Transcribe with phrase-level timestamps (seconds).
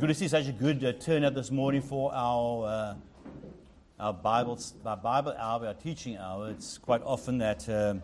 [0.00, 2.94] good to see such a good uh, turnout this morning for our uh,
[3.98, 6.48] our Bible our Bible hour, our teaching hour.
[6.48, 8.02] It's quite often that um,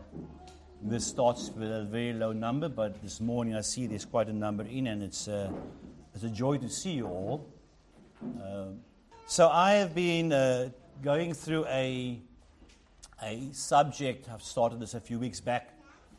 [0.82, 4.32] this starts with a very low number, but this morning I see there's quite a
[4.34, 5.50] number in, and it's uh,
[6.14, 7.48] it's a joy to see you all.
[8.22, 8.80] Um,
[9.24, 10.68] so I have been uh,
[11.02, 12.20] going through a
[13.22, 14.28] a subject.
[14.28, 15.70] I've started this a few weeks back.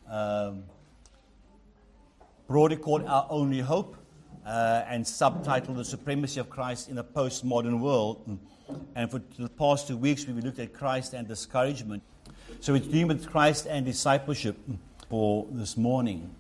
[0.10, 0.64] Um,
[2.48, 3.96] broadly called Our Only Hope
[4.48, 8.40] uh, and subtitled The Supremacy of Christ in a Postmodern World.
[8.96, 12.02] And for the past two weeks, we've looked at Christ and discouragement.
[12.62, 14.58] So we're dealing with Christ and discipleship
[15.10, 16.34] for this morning.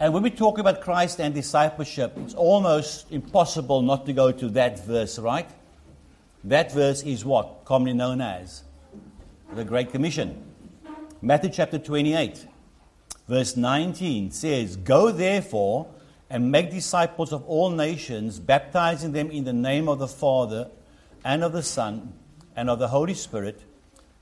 [0.00, 4.48] And when we talk about Christ and discipleship, it's almost impossible not to go to
[4.50, 5.48] that verse, right?
[6.44, 7.64] That verse is what?
[7.66, 8.64] Commonly known as
[9.54, 10.42] the Great Commission.
[11.20, 12.46] Matthew chapter 28,
[13.28, 15.86] verse 19 says, Go therefore
[16.32, 20.70] and make disciples of all nations, baptizing them in the name of the Father
[21.22, 22.14] and of the Son
[22.56, 23.60] and of the Holy Spirit,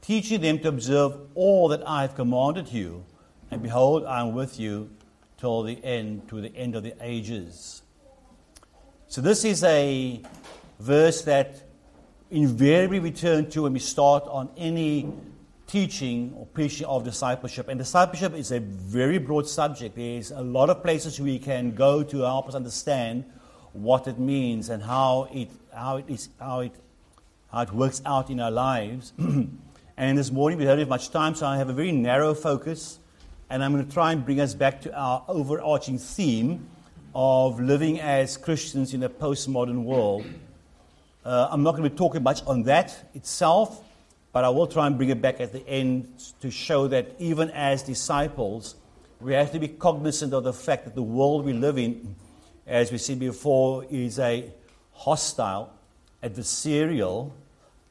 [0.03, 3.05] teaching them to observe all that I have commanded you.
[3.53, 4.91] And behold, I am with you
[5.39, 7.83] till the end, to the end of the ages.
[9.07, 10.21] So this is a
[10.81, 11.63] verse that
[12.29, 15.13] invariably we turn to when we start on any
[15.71, 17.69] teaching or preaching of discipleship.
[17.69, 19.95] And discipleship is a very broad subject.
[19.95, 23.25] There's a lot of places we can go to help us understand
[23.73, 26.73] what it means and how it, how it, is, how it,
[27.53, 29.13] how it works out in our lives.
[29.97, 32.99] and this morning we don't have much time, so I have a very narrow focus.
[33.49, 36.67] And I'm going to try and bring us back to our overarching theme
[37.15, 40.25] of living as Christians in a postmodern world.
[41.25, 43.85] Uh, I'm not going to be talking much on that itself.
[44.33, 47.51] But I will try and bring it back at the end to show that even
[47.51, 48.77] as disciples,
[49.21, 52.15] we have to be cognizant of the fact that the world we live in,
[52.67, 54.51] as we said before, is a
[54.93, 55.73] hostile,
[56.23, 57.33] adversarial,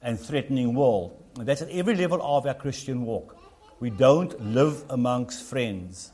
[0.01, 1.21] and threatening world.
[1.37, 3.37] And that's at every level of our Christian walk.
[3.79, 6.11] We don't live amongst friends.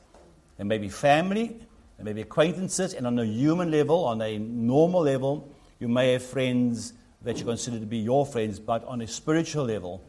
[0.58, 1.59] There may be family,
[1.97, 5.50] there may be acquaintances, and on a human level, on a normal level,
[5.80, 9.66] you may have friends that you consider to be your friends, but on a spiritual
[9.66, 10.03] level,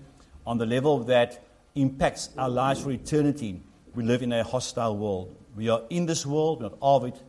[0.47, 1.43] on the level that
[1.75, 3.61] impacts our lives for eternity,
[3.95, 5.35] we live in a hostile world.
[5.57, 7.21] We are in this world, not of it,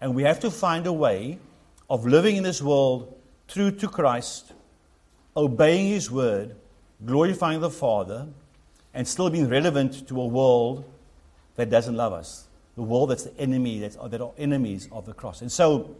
[0.00, 1.38] and we have to find a way
[1.88, 3.14] of living in this world
[3.46, 4.52] true to Christ,
[5.36, 6.56] obeying His word,
[7.04, 8.26] glorifying the Father,
[8.94, 10.84] and still being relevant to a world
[11.56, 15.12] that doesn't love us, the world that's the enemy, that's, that are enemies of the
[15.12, 15.42] cross.
[15.42, 15.94] And so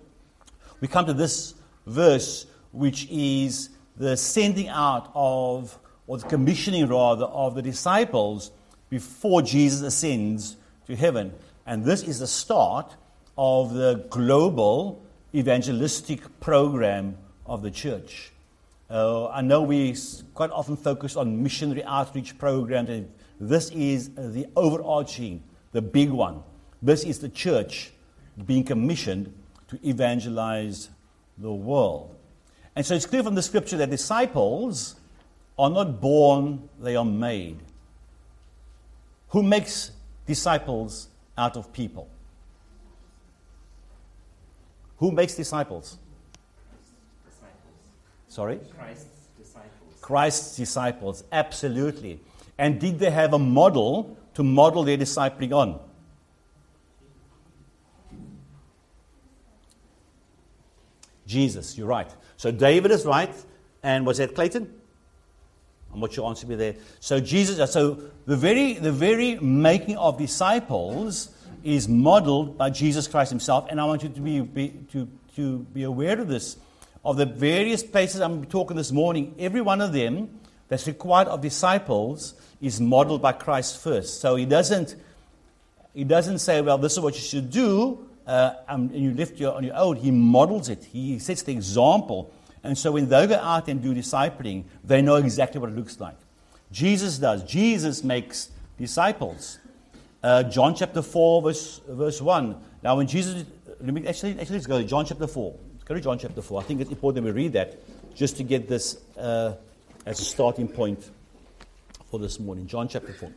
[0.80, 1.54] we come to this
[1.86, 8.50] verse, which is the sending out of or the commissioning rather, of the disciples
[8.90, 10.56] before Jesus ascends
[10.86, 11.32] to heaven.
[11.66, 12.94] And this is the start
[13.36, 15.02] of the global
[15.34, 17.16] evangelistic program
[17.46, 18.32] of the church.
[18.90, 19.96] Uh, I know we
[20.34, 23.10] quite often focus on missionary outreach programs, and
[23.40, 25.42] this is the overarching,
[25.72, 26.42] the big one.
[26.82, 27.92] This is the church
[28.46, 29.32] being commissioned
[29.68, 30.90] to evangelize
[31.38, 32.14] the world.
[32.76, 34.96] And so it's clear from the scripture that disciples
[35.58, 37.58] are not born, they are made.
[39.28, 39.90] Who makes
[40.26, 42.08] disciples out of people?
[44.98, 45.98] Who makes disciples?
[47.24, 47.54] disciples.
[48.28, 48.60] Sorry?
[48.78, 49.06] Christ's
[49.38, 50.00] disciples.
[50.00, 52.20] Christ's disciples, absolutely.
[52.58, 55.80] And did they have a model to model their discipling on?
[61.26, 62.10] Jesus, you're right.
[62.36, 63.34] So David is right.
[63.82, 64.72] And was that Clayton?
[65.94, 66.74] And what your answer to be there?
[67.00, 71.30] So Jesus, so the very the very making of disciples
[71.62, 75.60] is modeled by Jesus Christ Himself, and I want you to be, be to to
[75.72, 76.56] be aware of this.
[77.04, 81.40] Of the various places I'm talking this morning, every one of them that's required of
[81.42, 84.20] disciples is modeled by Christ first.
[84.20, 84.96] So He doesn't
[85.94, 89.54] He doesn't say, well, this is what you should do, uh, and you lift your
[89.54, 89.96] on your own.
[89.96, 90.84] He models it.
[90.84, 92.32] He sets the example.
[92.64, 96.00] And so when they go out and do discipling, they know exactly what it looks
[96.00, 96.16] like.
[96.72, 97.44] Jesus does.
[97.44, 99.58] Jesus makes disciples.
[100.22, 102.56] Uh, John chapter 4, verse, verse 1.
[102.82, 103.44] Now, when Jesus,
[103.80, 105.54] let me actually, actually let's go to John chapter 4.
[105.72, 106.60] Let's go to John chapter 4.
[106.60, 107.78] I think it's important we read that
[108.14, 109.52] just to get this uh,
[110.06, 111.10] as a starting point
[112.10, 112.66] for this morning.
[112.66, 113.30] John chapter 4.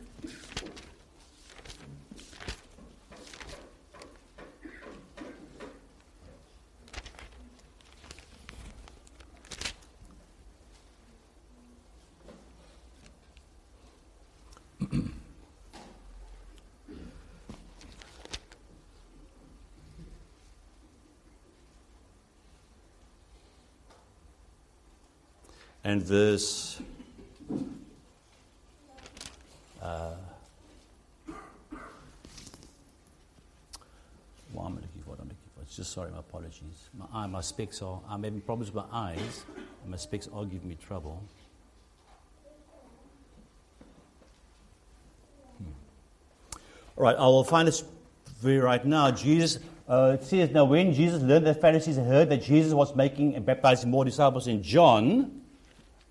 [25.88, 26.82] And verse.
[29.82, 30.10] Uh,
[34.52, 35.10] what am I looking for?
[35.10, 35.62] What I'm looking for?
[35.62, 36.90] It's just sorry, my apologies.
[36.92, 38.02] My eye, my specs are.
[38.06, 39.46] I'm having problems with my eyes,
[39.82, 41.22] and my specs are giving me trouble.
[45.56, 45.70] Hmm.
[46.98, 47.82] All right, I will find this
[48.42, 49.10] very right now.
[49.10, 49.58] Jesus
[49.88, 53.46] uh, it says, Now when Jesus learned that Pharisees heard that Jesus was making and
[53.46, 55.37] baptizing more disciples in John,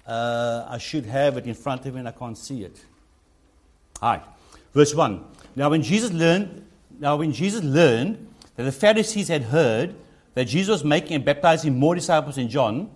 [0.07, 2.79] uh, I should have it in front of me and I can't see it.
[4.01, 4.23] All right.
[4.73, 5.23] Verse 1.
[5.55, 6.65] Now when Jesus learned,
[6.99, 9.95] now when Jesus learned that the Pharisees had heard
[10.33, 12.89] that Jesus was making and baptizing more disciples in John,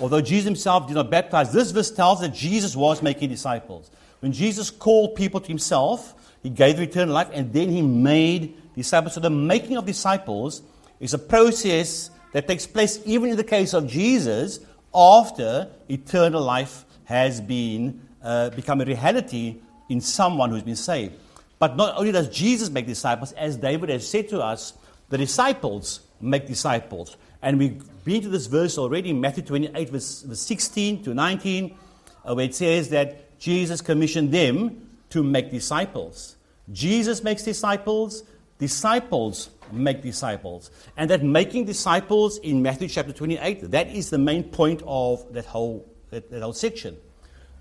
[0.00, 3.90] although Jesus himself did not baptize, this verse tells that Jesus was making disciples.
[4.20, 9.14] When Jesus called people to himself, he gave eternal life and then he made disciples.
[9.14, 10.62] So the making of disciples
[11.00, 14.60] is a process that takes place even in the case of Jesus
[14.96, 19.56] after eternal life has been uh, become a reality
[19.88, 21.14] in someone who's been saved.
[21.58, 24.72] But not only does Jesus make disciples, as David has said to us,
[25.08, 27.16] the disciples make disciples.
[27.42, 31.76] And we've been to this verse already in Matthew 28, verse, verse 16 to 19,
[32.24, 36.36] uh, where it says that Jesus commissioned them to make disciples.
[36.72, 38.24] Jesus makes disciples,
[38.58, 40.70] disciples make disciples.
[40.96, 45.46] And that making disciples in Matthew chapter 28, that is the main point of that
[45.46, 46.96] whole, that, that whole section.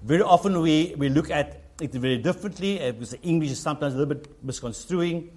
[0.03, 3.93] Very often we, we look at it very differently uh, because the English is sometimes
[3.93, 5.31] a little bit misconstruing.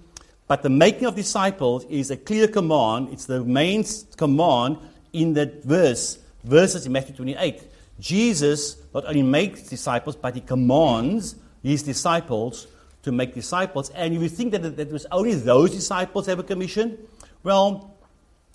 [0.47, 3.09] But the making of disciples is a clear command.
[3.11, 3.83] It's the main
[4.17, 4.77] command
[5.13, 7.63] in that verse, verses in Matthew 28.
[7.99, 12.67] Jesus not only makes disciples, but he commands his disciples
[13.03, 13.89] to make disciples.
[13.91, 16.97] And you would think that it was only those disciples ever commissioned.
[17.43, 17.95] Well,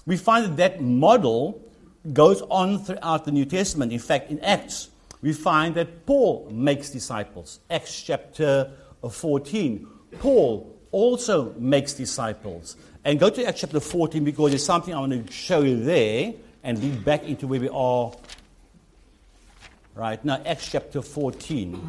[0.07, 1.61] we find that that model
[2.13, 3.93] goes on throughout the New Testament.
[3.93, 4.91] In fact, in Acts,
[5.23, 7.61] we find that Paul makes disciples.
[7.71, 8.71] Acts chapter
[9.11, 9.87] 14.
[10.19, 12.77] Paul also makes disciples.
[13.05, 16.35] And go to Acts chapter 14 because there's something I want to show you there
[16.63, 18.13] and lead back into where we are
[19.95, 20.43] right now.
[20.45, 21.81] Acts chapter 14.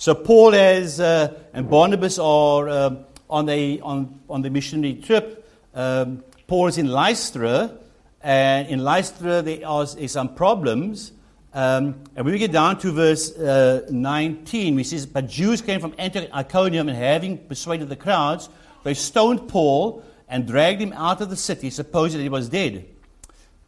[0.00, 5.44] So Paul has, uh, and Barnabas are um, on, a, on, on the missionary trip.
[5.74, 7.76] Um, Paul is in Lystra,
[8.22, 11.10] and in Lystra there are some problems.
[11.52, 15.80] Um, and when we get down to verse uh, 19, we see, But Jews came
[15.80, 18.48] from Antioch Iconium, and having persuaded the crowds,
[18.84, 22.86] they stoned Paul and dragged him out of the city, supposing that he was dead.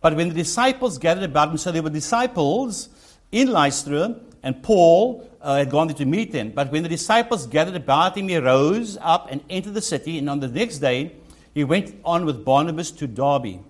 [0.01, 2.89] But when the disciples gathered about him, so there were disciples
[3.33, 6.51] in Lystra, and Paul uh, had gone there to meet them.
[6.51, 10.19] But when the disciples gathered about him, he rose up and entered the city.
[10.19, 11.13] And on the next day,
[11.55, 13.61] he went on with Barnabas to Derbe.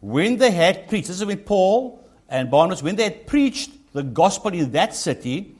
[0.00, 4.02] When they had preached, this is when Paul and Barnabas, when they had preached the
[4.02, 5.56] gospel in that city,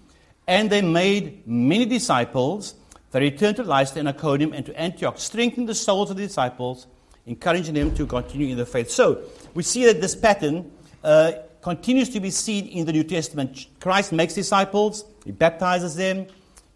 [0.47, 2.75] and they made many disciples,
[3.11, 6.87] they returned to Lystra and Iconium and to Antioch, strengthening the souls of the disciples,
[7.25, 8.91] encouraging them to continue in the faith.
[8.91, 9.23] So
[9.55, 10.71] we see that this pattern
[11.03, 11.33] uh,
[11.67, 13.67] continues to be seen in the New Testament.
[13.81, 16.29] Christ makes disciples, he baptizes them.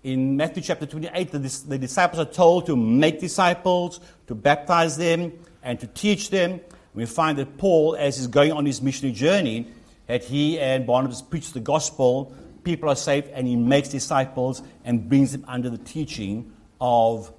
[0.02, 5.32] In Matthew chapter 28, the, the disciples are told to make disciples, to baptize them,
[5.62, 6.60] and to teach them.
[6.92, 9.68] We find that Paul, as he's going on his missionary journey,
[10.08, 15.08] that he and Barnabas preach the gospel, people are saved, and he makes disciples and
[15.08, 17.32] brings them under the teaching of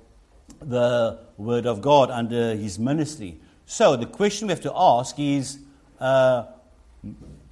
[0.61, 3.41] the Word of God, under his ministry.
[3.65, 5.59] So the question we have to ask is
[5.99, 6.45] uh,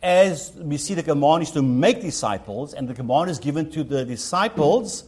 [0.01, 3.83] as we see the command is to make disciples, and the command is given to
[3.83, 5.03] the disciples,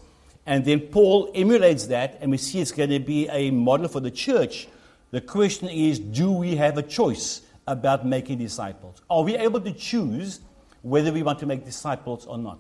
[0.46, 4.00] and then Paul emulates that, and we see it's going to be a model for
[4.00, 4.68] the church.
[5.12, 9.02] The question is do we have a choice about making disciples?
[9.10, 10.42] Are we able to choose
[10.82, 12.60] whether we want to make disciples or not?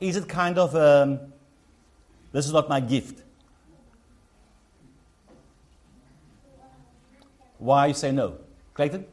[0.00, 1.20] Is it kind of, um,
[2.32, 3.22] this is not my gift?
[7.58, 8.38] Why say no?
[8.74, 9.06] Clayton?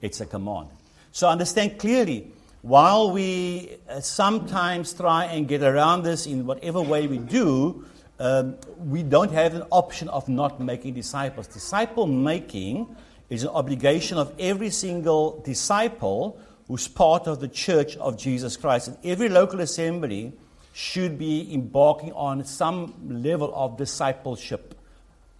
[0.00, 0.68] It's a command.
[1.12, 7.06] So understand clearly, while we uh, sometimes try and get around this in whatever way
[7.06, 7.84] we do,
[8.20, 11.46] um, we don't have an option of not making disciples.
[11.46, 12.94] Disciple making
[13.30, 18.88] is an obligation of every single disciple who's part of the church of Jesus Christ.
[18.88, 20.32] And every local assembly
[20.72, 24.74] should be embarking on some level of discipleship,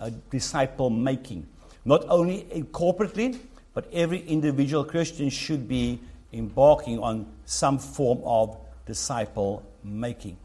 [0.00, 1.46] uh, disciple making.
[1.84, 3.38] Not only corporately,
[3.78, 6.00] but every individual Christian should be
[6.32, 10.37] embarking on some form of disciple making.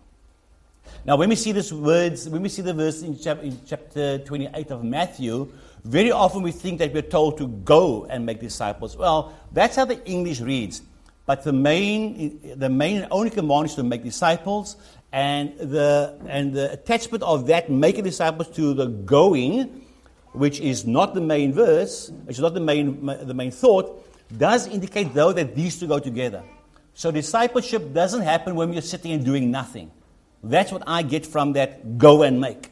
[1.03, 4.19] Now, when we see these words, when we see the verse in, chap- in chapter
[4.19, 5.51] 28 of Matthew,
[5.83, 8.95] very often we think that we're told to go and make disciples.
[8.95, 10.83] Well, that's how the English reads.
[11.25, 14.75] But the main, the main only command is to make disciples,
[15.11, 19.82] and the, and the attachment of that making disciples to the going,
[20.33, 24.67] which is not the main verse, which is not the main, the main thought, does
[24.67, 26.43] indicate, though, that these two go together.
[26.95, 29.91] So discipleship doesn't happen when you're sitting and doing nothing.
[30.43, 32.71] That's what I get from that go and make.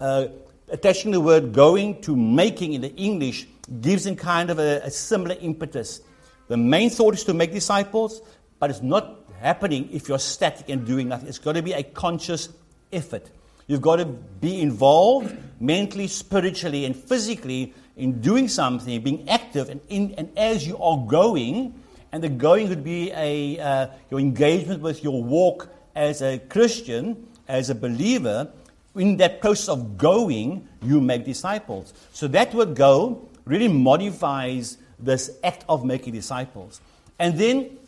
[0.00, 0.28] Uh,
[0.68, 3.46] attaching the word going to making in the English
[3.80, 6.00] gives them kind of a, a similar impetus.
[6.48, 8.22] The main thought is to make disciples,
[8.58, 11.28] but it's not happening if you're static and doing nothing.
[11.28, 12.48] It's got to be a conscious
[12.92, 13.30] effort.
[13.68, 19.80] You've got to be involved mentally, spiritually, and physically in doing something, being active, and,
[19.88, 21.74] in, and as you are going,
[22.10, 27.28] and the going would be a, uh, your engagement with your walk as a Christian,
[27.46, 28.50] as a believer,
[28.94, 31.92] in that process of going, you make disciples.
[32.12, 36.80] So that word go really modifies this act of making disciples.
[37.18, 37.78] And then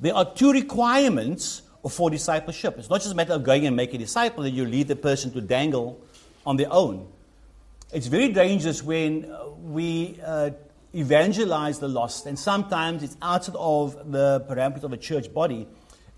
[0.00, 2.76] there are two requirements for discipleship.
[2.78, 4.96] It's not just a matter of going and making a disciple, that you lead the
[4.96, 6.00] person to dangle
[6.44, 7.08] on their own.
[7.92, 10.50] It's very dangerous when we uh,
[10.94, 15.68] evangelize the lost, and sometimes it's outside of the parameters of a church body,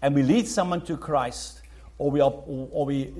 [0.00, 1.60] and we lead someone to Christ,
[1.98, 3.12] or we, are, or we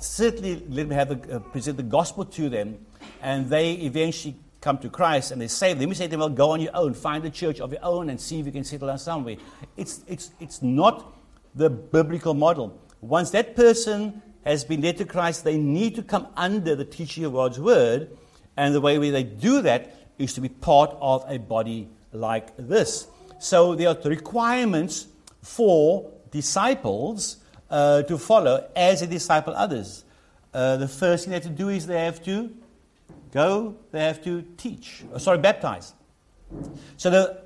[0.00, 2.78] certainly let them have the, uh, present the gospel to them,
[3.20, 6.28] and they eventually come to Christ and they say, let me say to them, well,
[6.28, 8.64] go on your own, find a church of your own, and see if you can
[8.64, 9.36] settle down somewhere.
[9.76, 11.12] It's, it's, it's not
[11.54, 12.80] the biblical model.
[13.00, 17.24] Once that person has been led to Christ, they need to come under the teaching
[17.24, 18.16] of God's word,
[18.56, 23.06] and the way they do that is to be part of a body like this.
[23.38, 25.06] So there are requirements
[25.42, 27.38] for disciples
[27.70, 30.04] uh, to follow as they disciple others.
[30.54, 32.54] Uh, the first thing they have to do is they have to
[33.32, 35.02] go, they have to teach.
[35.12, 35.94] Oh, sorry, baptize.
[36.96, 37.42] So the,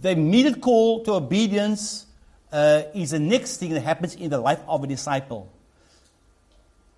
[0.00, 2.06] the immediate call to obedience
[2.54, 5.52] uh, is the next thing that happens in the life of a disciple.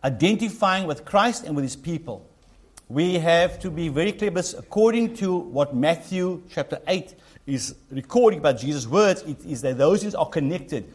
[0.04, 2.28] Identifying with Christ and with his people.
[2.88, 7.14] We have to be very clear, but according to what Matthew chapter 8
[7.46, 10.92] is recording about Jesus' words, it is that those things are connected.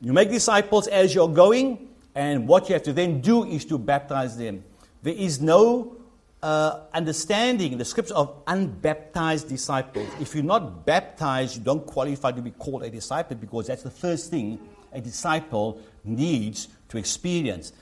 [0.00, 3.78] You make disciples as you're going, and what you have to then do is to
[3.78, 4.62] baptize them.
[5.02, 5.97] There is no
[6.42, 10.08] uh, understanding the scripture of unbaptized disciples.
[10.20, 13.90] If you're not baptized, you don't qualify to be called a disciple because that's the
[13.90, 14.58] first thing
[14.92, 17.72] a disciple needs to experience.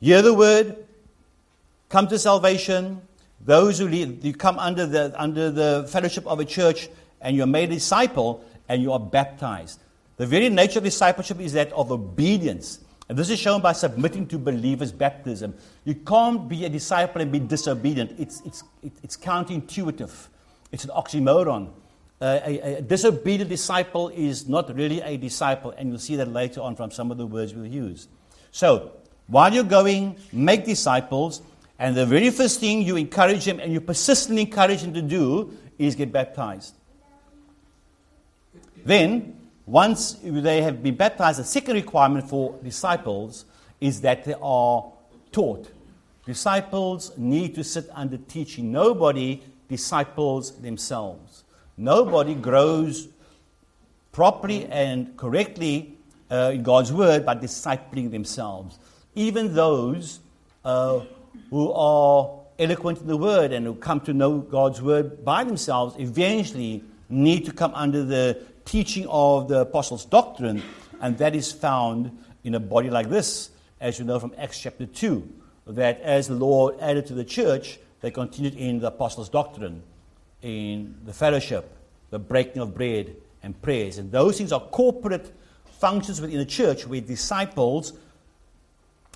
[0.00, 0.76] Hear the word,
[1.88, 3.02] come to salvation.
[3.40, 6.88] Those who lead, you come under the, under the fellowship of a church
[7.20, 9.80] and you're made a disciple and you are baptized.
[10.16, 12.80] The very nature of discipleship is that of obedience.
[13.08, 15.54] And this is shown by submitting to believers' baptism.
[15.84, 18.14] You can't be a disciple and be disobedient.
[18.18, 18.62] It's, it's,
[19.02, 20.28] it's counterintuitive,
[20.72, 21.70] it's an oxymoron.
[22.20, 26.60] Uh, a, a, disobedient disciple is not really a disciple, and you'll see that later
[26.60, 28.08] on from some of the words we'll use.
[28.50, 28.92] So,
[29.28, 31.42] while you're going, make disciples,
[31.78, 35.56] and the very first thing you encourage them and you persistently encourage them to do
[35.78, 36.74] is get baptized.
[38.84, 39.37] Then,
[39.68, 43.44] once they have been baptized, the second requirement for disciples
[43.82, 44.90] is that they are
[45.30, 45.70] taught.
[46.24, 48.72] Disciples need to sit under teaching.
[48.72, 51.44] Nobody disciples themselves.
[51.76, 53.08] Nobody grows
[54.10, 55.98] properly and correctly
[56.30, 58.78] uh, in God's word by discipling themselves.
[59.14, 60.20] Even those
[60.64, 61.00] uh,
[61.50, 65.94] who are eloquent in the word and who come to know God's word by themselves
[65.98, 70.62] eventually need to come under the teaching of the apostles' doctrine,
[71.00, 74.84] and that is found in a body like this, as you know from Acts chapter
[74.84, 75.26] 2,
[75.68, 79.82] that as the Lord added to the church, they continued in the apostles' doctrine,
[80.42, 81.74] in the fellowship,
[82.10, 83.96] the breaking of bread, and prayers.
[83.96, 85.32] And those things are corporate
[85.78, 87.94] functions within the church where disciples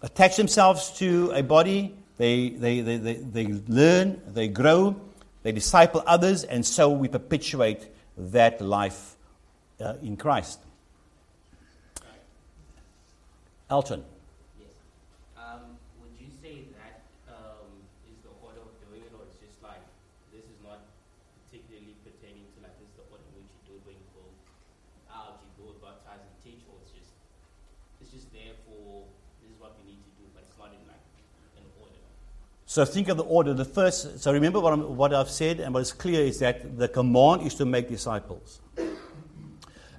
[0.02, 4.96] attach themselves to a body, they, they, they, they, they learn, they grow,
[5.42, 9.11] they disciple others, and so we perpetuate that life
[9.82, 10.60] uh, in Christ.
[13.72, 14.04] Elton.
[14.60, 14.68] Yes.
[15.32, 17.72] Um, would you say that um,
[18.04, 19.80] is the order of doing it, or it's just like
[20.28, 20.84] this is not
[21.48, 24.08] particularly pertaining to like this is the order in which you do it when you
[24.12, 24.28] go
[25.08, 27.16] out, you go baptize and teach, or it's just
[28.04, 29.08] it's just there for
[29.40, 31.00] this is what we need to do, but it's not in like
[31.56, 32.04] an order.
[32.68, 33.56] So think of the order.
[33.56, 34.20] The first.
[34.20, 37.48] So remember what, I'm, what I've said, and what is clear is that the command
[37.48, 38.60] is to make disciples.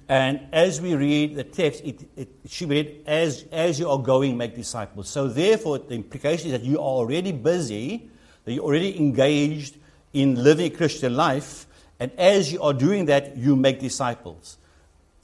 [0.08, 3.98] And as we read the text, it, it should be read as, as you are
[3.98, 5.08] going, make disciples.
[5.08, 8.10] So, therefore, the implication is that you are already busy,
[8.44, 9.76] that you're already engaged
[10.12, 11.66] in living a Christian life,
[11.98, 14.58] and as you are doing that, you make disciples.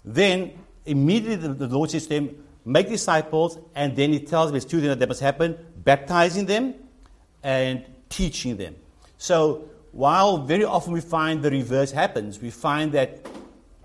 [0.04, 0.52] Then,
[0.86, 4.80] immediately, the, the Lord says to them, Make disciples, and then He tells there's two
[4.80, 6.74] things that must happen baptizing them
[7.42, 8.76] and teaching them.
[9.18, 13.26] So, while very often we find the reverse happens, we find that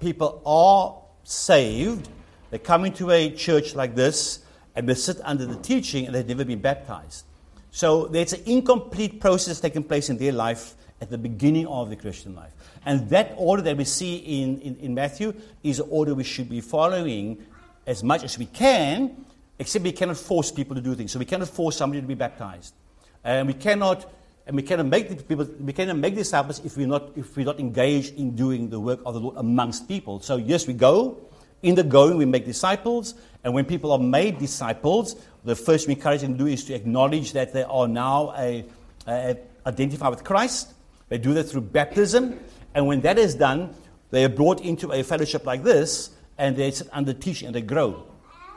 [0.05, 2.07] people are saved,
[2.51, 4.45] they come into a church like this,
[4.75, 7.25] and they sit under the teaching, and they've never been baptized.
[7.71, 11.95] So there's an incomplete process taking place in their life at the beginning of the
[11.95, 12.53] Christian life.
[12.85, 15.33] And that order that we see in, in, in Matthew
[15.63, 17.43] is an order we should be following
[17.87, 19.25] as much as we can,
[19.57, 21.11] except we cannot force people to do things.
[21.11, 22.75] So we cannot force somebody to be baptized.
[23.23, 24.05] And we cannot
[24.47, 27.59] and we cannot make people, we cannot make disciples if we're not if we're not
[27.59, 30.19] engaged in doing the work of the Lord amongst people.
[30.19, 31.17] So yes, we go.
[31.63, 35.95] In the going, we make disciples, and when people are made disciples, the first we
[35.95, 38.65] encourage them to do is to acknowledge that they are now a,
[39.07, 40.73] a, identified with Christ.
[41.09, 42.39] They do that through baptism,
[42.75, 43.73] and when that is done,
[44.11, 47.61] they are brought into a fellowship like this, and they sit under teaching and they
[47.61, 48.03] grow.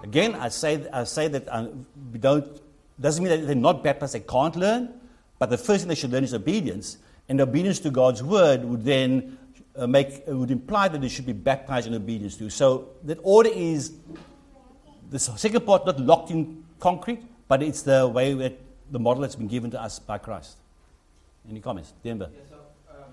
[0.02, 1.68] Again, I say I say that uh,
[2.12, 2.47] we don't
[3.00, 4.92] doesn't mean that they're not baptized; they can't learn.
[5.38, 6.99] But the first thing they should learn is obedience.
[7.28, 9.38] And obedience to God's word would then
[9.76, 12.50] uh, make, uh, would imply that they should be baptized in obedience to.
[12.50, 13.92] So that order is
[15.11, 18.59] the second part not locked in concrete, but it's the way that
[18.90, 20.57] the model that's been given to us by Christ.
[21.49, 21.92] Any comments?
[22.02, 22.28] Denver?
[22.33, 22.57] Yeah, so,
[22.92, 23.12] um,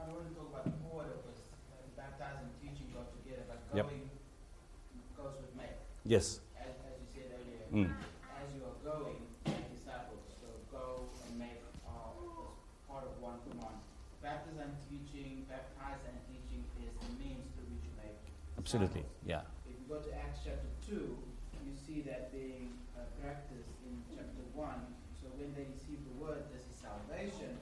[0.00, 1.38] I don't want to talk about the order because
[1.70, 3.86] uh, baptizing and teaching go together, but Yep.
[3.86, 4.10] going
[5.18, 6.40] goes with make, Yes.
[6.58, 7.86] as, as you said earlier.
[7.86, 7.94] Mm.
[7.94, 10.22] As you are going, make disciples.
[10.42, 12.50] So go and make are as
[12.90, 13.78] part of one command.
[14.18, 18.18] Baptism and teaching, baptize and teaching is the means through which you make
[18.74, 19.06] Absolutely.
[19.22, 19.46] Yeah.
[19.70, 24.42] If you go to Acts chapter 2, you see that being uh, practiced in chapter
[24.50, 24.66] 1.
[25.22, 27.54] So when they received the word, this is salvation,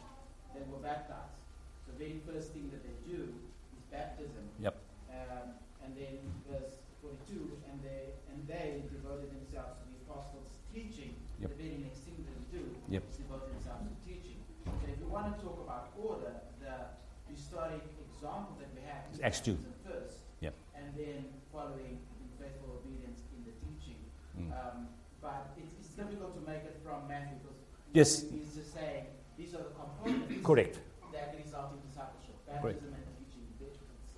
[0.56, 1.36] they were baptized.
[1.84, 3.28] So the very first thing that they do
[3.76, 4.40] is baptism.
[4.56, 4.72] Yep.
[5.12, 6.16] Um, and then
[6.48, 11.12] verse 42, and they and they devoted themselves to the apostles' teaching.
[11.44, 11.52] Yep.
[11.52, 13.04] The very next thing that they do Yep.
[13.04, 14.40] is devote themselves to teaching.
[14.64, 16.96] So if you want to talk about order, the
[17.28, 19.52] historic example that we have is Acts 2.
[19.52, 20.54] baptism first Yep.
[20.74, 21.22] and then
[21.54, 23.98] following in faithful obedience in the teaching.
[24.34, 24.50] Mm.
[24.50, 24.76] Um,
[25.22, 28.22] but it's, it's difficult to make it from Matthew because Yes.
[28.22, 29.04] he's just saying
[29.36, 30.78] these are the components Correct.
[31.12, 32.80] that result in discipleship, Correct.
[32.80, 33.44] baptism and teaching.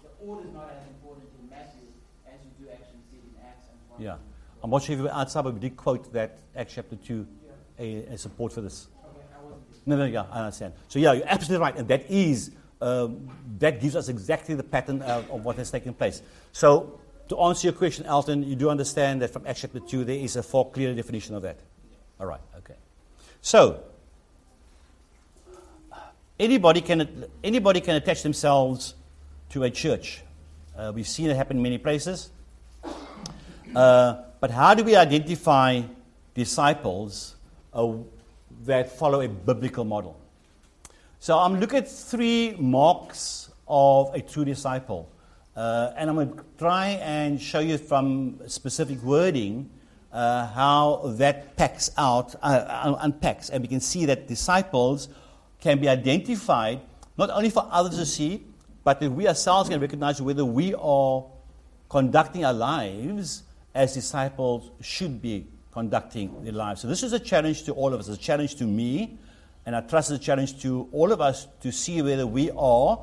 [0.03, 1.89] The, order is not as important in Matthew
[2.27, 4.05] as you do actually see in Acts and following.
[4.05, 4.63] Yeah.
[4.63, 7.27] I'm not sure if you were outside, but we did quote that Acts chapter 2
[7.79, 7.85] Yeah.
[7.85, 8.87] a, a support for this.
[9.05, 9.87] Okay, I wasn't.
[9.87, 10.73] No, no, yeah, I understand.
[10.89, 15.03] So yeah, you're absolutely right, and that is um, that gives us exactly the pattern
[15.03, 16.23] of, of what has taken place.
[16.53, 20.17] So to answer your question, Alton, you do understand that from Acts chapter two there
[20.17, 21.59] is a far clearer definition of that.
[22.21, 22.75] All right, okay.
[23.45, 23.79] So
[26.41, 28.95] anybody can anybody can attach themselves
[29.51, 30.23] to a church.
[30.75, 32.31] Uh, we've seen it happen in many places.
[33.77, 35.83] Uh, but how do we identify
[36.33, 37.37] disciples
[37.75, 37.93] uh,
[38.65, 40.19] that follow a biblical model?
[41.19, 45.11] So I'm looking at three marks of a true disciple.
[45.55, 49.69] Uh, and I'm going to try and show you from specific wording
[50.15, 53.51] uh, how that packs out, uh, unpacks.
[53.51, 55.09] And we can see that disciples
[55.61, 56.81] can be identified
[57.19, 58.45] not only for others to see,
[58.85, 61.25] but that we ourselves can recognize whether we are
[61.89, 63.43] conducting our lives
[63.75, 66.81] as disciples should be conducting their lives.
[66.83, 68.09] So this is a challenge to all of us.
[68.09, 69.19] It's a challenge to me,
[69.67, 73.01] and I trust it's a challenge to all of us to see whether we are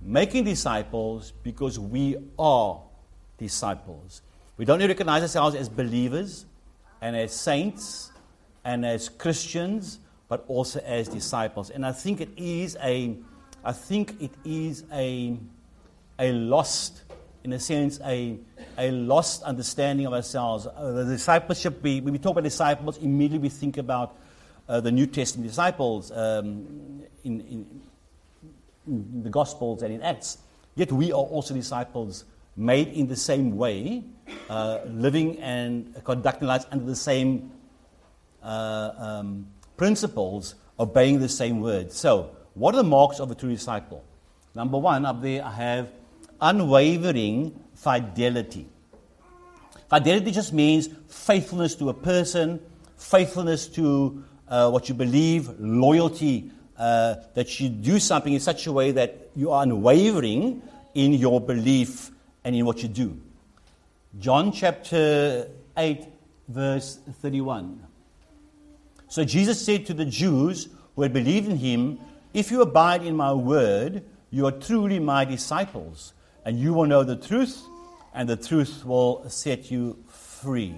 [0.00, 2.80] making disciples because we are
[3.36, 4.22] disciples.
[4.56, 6.46] We don't recognize ourselves as believers
[7.00, 8.12] and as saints
[8.64, 11.70] and as Christians, but also as disciples.
[11.70, 13.16] And I think it is a,
[13.64, 15.36] I think it is a,
[16.20, 17.02] a lost,
[17.42, 18.38] in a sense, a,
[18.78, 20.68] a lost understanding of ourselves.
[20.68, 24.16] Uh, the discipleship, we, when we talk about disciples, immediately we think about
[24.68, 27.80] uh, the New Testament disciples um, in, in,
[28.86, 30.38] in the Gospels and in Acts.
[30.76, 32.24] Yet we are also disciples
[32.56, 34.04] made in the same way,
[34.48, 37.50] uh, living and conducting lives under the same
[38.42, 41.96] uh, um, principles, obeying the same words.
[41.96, 44.04] So, what are the marks of a true disciple?
[44.54, 45.90] Number one, up there, I have
[46.40, 48.68] unwavering fidelity.
[49.90, 52.60] Fidelity just means faithfulness to a person,
[52.96, 58.72] faithfulness to uh, what you believe, loyalty, uh, that you do something in such a
[58.72, 60.62] way that you are unwavering
[60.94, 62.10] in your belief
[62.44, 63.18] and in what you do.
[64.18, 66.06] John chapter 8,
[66.48, 67.82] verse 31.
[69.08, 71.98] So Jesus said to the Jews who had believed in him,
[72.32, 76.12] If you abide in my word, you are truly my disciples,
[76.44, 77.62] and you will know the truth,
[78.12, 80.74] and the truth will set you free.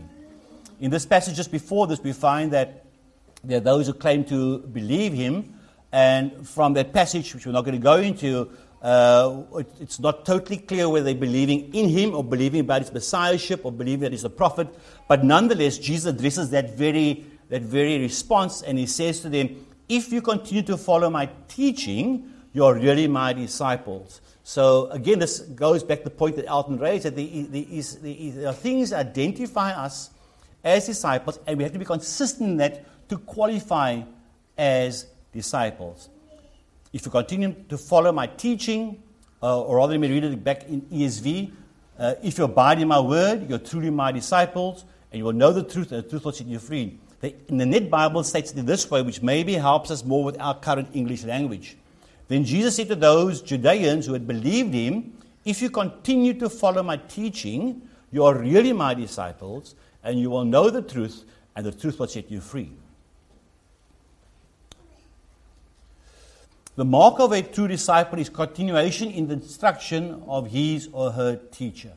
[0.80, 2.84] In this passage just before this, we find that
[3.42, 5.54] there are those who claim to believe him,
[5.92, 8.50] and from that passage, which we're not going to go into,
[8.82, 9.42] uh,
[9.80, 13.72] it's not totally clear whether they're believing in him or believing about his messiahship or
[13.72, 14.68] believing that he's a prophet.
[15.08, 20.12] But nonetheless, Jesus addresses that very, that very response and he says to them, If
[20.12, 24.20] you continue to follow my teaching, you're really my disciples.
[24.42, 28.48] So again, this goes back to the point that Alton raised that there, is, there
[28.48, 30.10] are things that identify us
[30.62, 34.02] as disciples, and we have to be consistent in that to qualify
[34.56, 36.08] as disciples.
[36.96, 39.02] If you continue to follow my teaching,
[39.42, 41.52] uh, or rather, let me read it back in ESV.
[41.98, 45.52] Uh, if you abide in my word, you're truly my disciples, and you will know
[45.52, 46.98] the truth, and the truth will set you free.
[47.20, 50.40] The, in the Net Bible states it this way, which maybe helps us more with
[50.40, 51.76] our current English language.
[52.28, 56.82] Then Jesus said to those Judeans who had believed him, If you continue to follow
[56.82, 61.72] my teaching, you are really my disciples, and you will know the truth, and the
[61.72, 62.72] truth will set you free.
[66.76, 71.36] The mark of a true disciple is continuation in the instruction of his or her
[71.36, 71.92] teacher.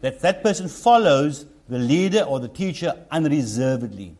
[0.00, 4.16] That that person follows the leader or the teacher unreservedly.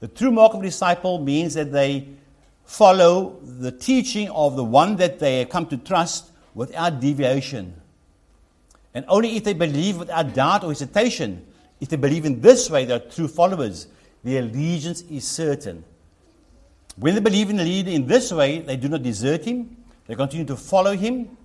[0.00, 2.06] The true mark of a disciple means that they
[2.66, 7.74] follow the teaching of the one that they have come to trust without deviation.
[8.92, 11.46] And only if they believe without doubt or hesitation,
[11.80, 13.86] if they believe in this way, they are true followers.
[14.22, 15.84] Their allegiance is certain.
[16.96, 19.76] When they believe in the leader in this way, they do not desert him,
[20.06, 21.36] they continue to follow him.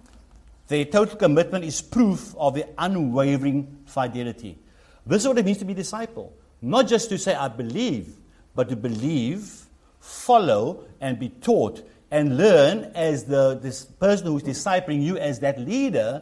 [0.68, 4.60] Their total commitment is proof of their unwavering fidelity.
[5.06, 6.34] This is what it means to be a disciple.
[6.62, 8.16] Not just to say, I believe,
[8.54, 9.66] but to believe,
[10.00, 15.40] follow, and be taught, and learn as the, this person who is discipling you as
[15.40, 16.22] that leader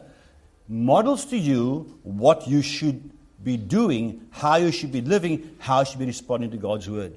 [0.68, 3.10] models to you what you should
[3.42, 7.16] be doing, how you should be living, how you should be responding to God's word.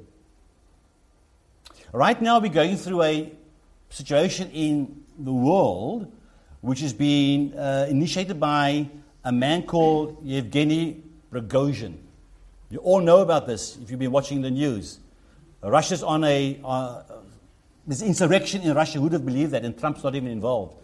[1.94, 3.32] Right now, we're going through a
[3.90, 6.10] situation in the world
[6.62, 8.88] which is being uh, initiated by
[9.26, 11.98] a man called Yevgeny Prigozhin.
[12.70, 15.00] You all know about this if you've been watching the news.
[15.62, 16.60] Russia's on a.
[16.64, 17.04] Uh,
[18.02, 19.00] insurrection in Russia.
[19.00, 19.66] Who would have believed that?
[19.66, 20.76] And Trump's not even involved.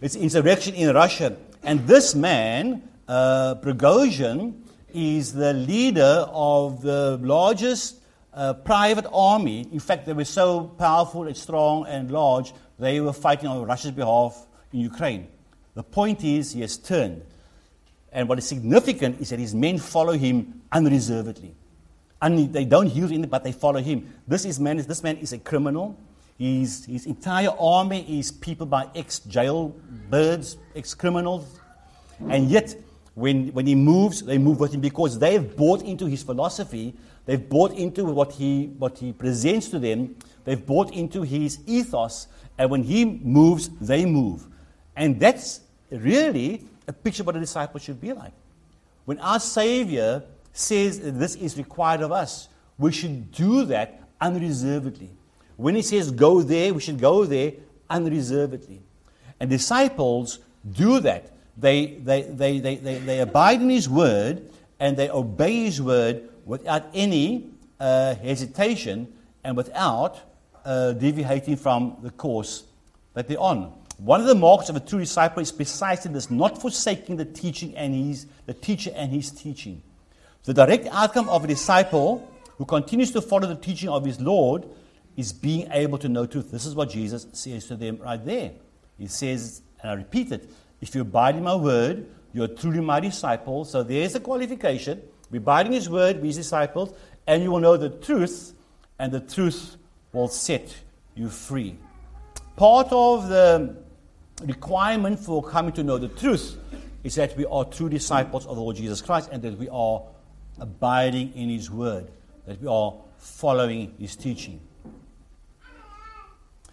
[0.00, 1.36] It's insurrection in Russia.
[1.62, 4.62] And this man, uh, Prigozhin,
[4.94, 7.96] is the leader of the largest
[8.32, 9.66] a private army.
[9.72, 13.90] In fact, they were so powerful and strong and large, they were fighting on Russia's
[13.90, 15.28] behalf in Ukraine.
[15.74, 17.22] The point is, he has turned.
[18.12, 21.54] And what is significant is that his men follow him unreservedly.
[22.20, 24.12] And they don't yield in, but they follow him.
[24.26, 25.96] This, is man, this man is a criminal.
[26.36, 31.60] He's, his entire army is people by ex jailbirds, ex criminals.
[32.28, 32.74] And yet,
[33.14, 36.94] when, when he moves, they move with him because they have bought into his philosophy
[37.28, 40.16] They've bought into what he, what he presents to them.
[40.44, 42.26] They've bought into his ethos.
[42.56, 44.46] And when he moves, they move.
[44.96, 45.60] And that's
[45.90, 48.32] really a picture of what a disciple should be like.
[49.04, 50.22] When our Savior
[50.54, 55.10] says this is required of us, we should do that unreservedly.
[55.56, 57.52] When he says go there, we should go there
[57.90, 58.80] unreservedly.
[59.38, 60.38] And disciples
[60.72, 61.30] do that.
[61.58, 64.48] They, they, they, they, they, they abide in his word
[64.80, 69.12] and they obey his word without any uh, hesitation
[69.44, 70.18] and without
[70.64, 72.64] uh, deviating from the course
[73.14, 73.72] that they're on.
[73.98, 77.76] One of the marks of a true disciple is precisely this not forsaking the teaching
[77.76, 79.82] and his, the teacher and his teaching.
[80.44, 84.64] The direct outcome of a disciple who continues to follow the teaching of his Lord
[85.16, 86.50] is being able to know truth.
[86.50, 88.52] This is what Jesus says to them right there.
[88.96, 90.48] He says, and I repeat it,
[90.80, 93.64] if you abide in my word, you are truly my disciple.
[93.64, 95.02] So there's a qualification.
[95.30, 96.92] Be abiding his word, be his disciples,
[97.26, 98.54] and you will know the truth,
[98.98, 99.76] and the truth
[100.12, 100.74] will set
[101.14, 101.76] you free.
[102.56, 103.76] Part of the
[104.44, 106.56] requirement for coming to know the truth
[107.04, 110.02] is that we are true disciples of the Lord Jesus Christ and that we are
[110.58, 112.10] abiding in his word,
[112.46, 114.60] that we are following his teaching.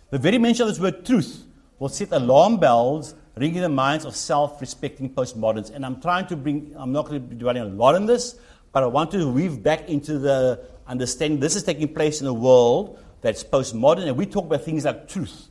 [0.09, 1.43] The very mention of this word truth
[1.79, 5.69] will set alarm bells ringing the minds of self respecting postmoderns.
[5.73, 8.35] And I'm trying to bring, I'm not going to be dwelling a lot on this,
[8.71, 12.33] but I want to weave back into the understanding this is taking place in a
[12.33, 15.47] world that's postmodern, and we talk about things like truth.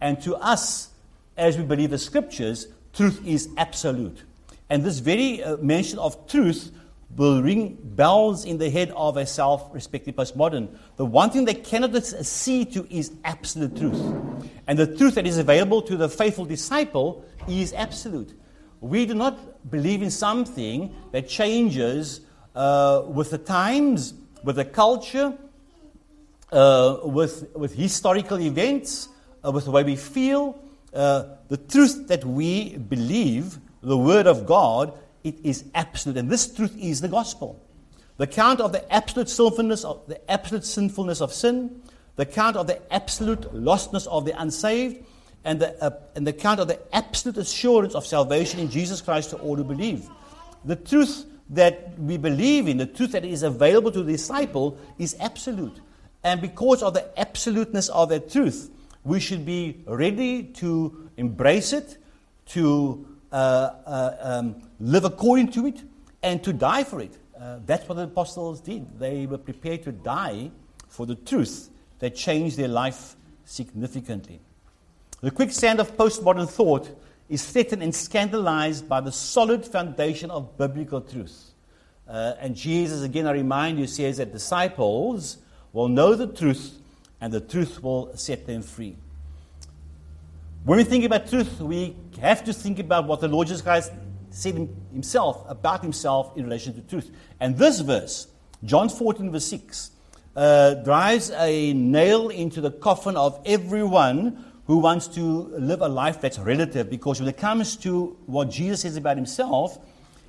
[0.00, 0.90] And to us,
[1.36, 4.22] as we believe the scriptures, truth is absolute.
[4.68, 6.72] And this very uh, mention of truth
[7.14, 10.68] will ring bells in the head of a self respecting postmodern.
[10.96, 14.00] The one thing they cannot see to is absolute truth.
[14.66, 18.34] And the truth that is available to the faithful disciple is absolute.
[18.80, 22.20] We do not believe in something that changes
[22.54, 25.36] uh, with the times, with the culture,
[26.52, 29.08] uh, with, with historical events,
[29.44, 30.60] uh, with the way we feel.
[30.92, 36.16] Uh, the truth that we believe, the Word of God, it is absolute.
[36.16, 37.60] And this truth is the gospel.
[38.16, 41.82] The count of the absolute sinfulness of the absolute sinfulness of sin,
[42.14, 45.04] the count of the absolute lostness of the unsaved,
[45.44, 49.30] and the, uh, and the count of the absolute assurance of salvation in Jesus Christ
[49.30, 50.08] to all who believe.
[50.64, 55.16] The truth that we believe in, the truth that is available to the disciple, is
[55.20, 55.80] absolute.
[56.24, 58.70] And because of the absoluteness of that truth,
[59.04, 61.98] we should be ready to embrace it,
[62.46, 65.82] to um, live according to it,
[66.22, 67.16] and to die for it.
[67.38, 68.98] Uh, that's what the apostles did.
[68.98, 70.50] They were prepared to die
[70.88, 74.40] for the truth that changed their life significantly.
[75.20, 76.90] The quicksand of postmodern thought
[77.28, 81.52] is threatened and scandalized by the solid foundation of biblical truth.
[82.08, 85.38] Uh, and Jesus, again, I remind you, says that disciples
[85.72, 86.78] will know the truth,
[87.20, 88.96] and the truth will set them free.
[90.66, 93.92] When we think about truth, we have to think about what the Lord Jesus Christ
[94.30, 97.08] said himself about himself in relation to truth.
[97.38, 98.26] And this verse,
[98.64, 99.92] John 14, verse 6,
[100.34, 106.20] uh, drives a nail into the coffin of everyone who wants to live a life
[106.20, 109.78] that's relative because when it comes to what Jesus says about himself,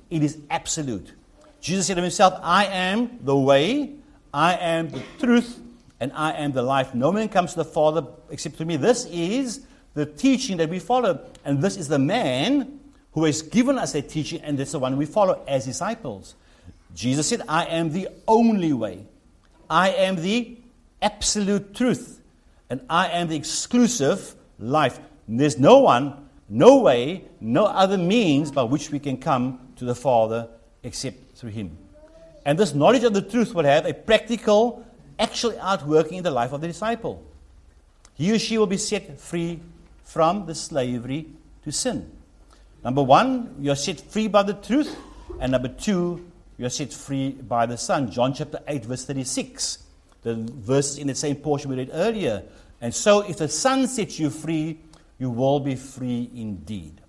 [0.08, 1.14] it is absolute.
[1.60, 3.96] Jesus said of himself, I am the way,
[4.32, 5.58] I am the truth,
[5.98, 6.94] and I am the life.
[6.94, 8.76] No man comes to the Father except through me.
[8.76, 11.20] This is the teaching that we follow.
[11.44, 12.80] And this is the man
[13.12, 16.34] who has given us a teaching, and that's the one we follow as disciples.
[16.94, 19.06] Jesus said, I am the only way.
[19.68, 20.56] I am the
[21.02, 22.20] absolute truth.
[22.70, 25.00] And I am the exclusive life.
[25.26, 29.94] There's no one, no way, no other means by which we can come to the
[29.94, 30.48] Father
[30.82, 31.76] except through Him.
[32.44, 34.86] And this knowledge of the truth will have a practical,
[35.18, 37.22] actual outworking in the life of the disciple.
[38.14, 39.60] He or she will be set free
[40.08, 41.26] from the slavery
[41.62, 42.10] to sin.
[42.82, 44.96] Number one, you're set free by the truth.
[45.38, 46.24] And number two,
[46.56, 48.10] you're set free by the Son.
[48.10, 49.78] John chapter 8, verse 36.
[50.22, 52.42] The verse in the same portion we read earlier.
[52.80, 54.78] And so, if the Son sets you free,
[55.18, 57.02] you will be free indeed.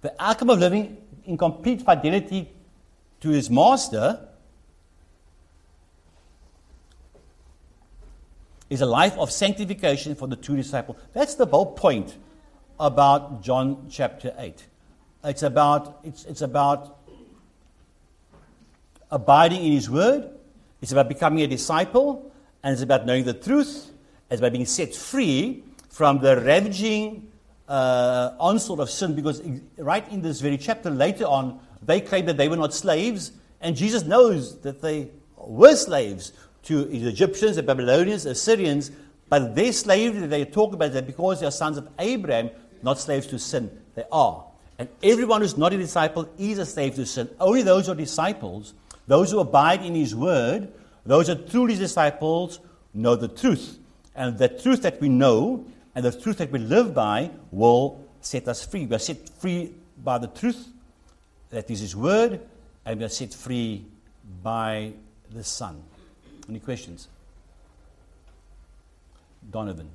[0.00, 2.50] The outcome of living in complete fidelity
[3.20, 4.25] to his Master
[8.68, 10.98] is a life of sanctification for the two disciples.
[11.12, 12.16] That's the whole point
[12.78, 14.66] about John chapter 8.
[15.24, 16.98] It's about, it's, it's about
[19.10, 20.30] abiding in His Word,
[20.82, 22.30] it's about becoming a disciple,
[22.62, 23.90] and it's about knowing the truth,
[24.30, 27.30] it's about being set free from the ravaging
[27.68, 29.14] uh, onslaught of sin.
[29.14, 29.42] Because
[29.78, 33.76] right in this very chapter, later on, they claim that they were not slaves, and
[33.76, 36.32] Jesus knows that they were slaves
[36.66, 38.90] to the Egyptians, the Babylonians, the Assyrians,
[39.28, 42.50] but their slavery they talk about that because they are sons of Abraham,
[42.82, 43.70] not slaves to sin.
[43.94, 44.44] They are.
[44.78, 47.28] And everyone who's not a disciple is a slave to sin.
[47.40, 48.74] Only those who are disciples,
[49.06, 50.72] those who abide in his word,
[51.04, 52.60] those who are truly disciples,
[52.92, 53.78] know the truth.
[54.14, 58.48] And the truth that we know and the truth that we live by will set
[58.48, 58.86] us free.
[58.86, 60.68] We are set free by the truth,
[61.50, 62.40] that is his word,
[62.84, 63.86] and we are set free
[64.42, 64.92] by
[65.30, 65.82] the Son.
[66.48, 67.08] Any questions?
[69.50, 69.90] Donovan.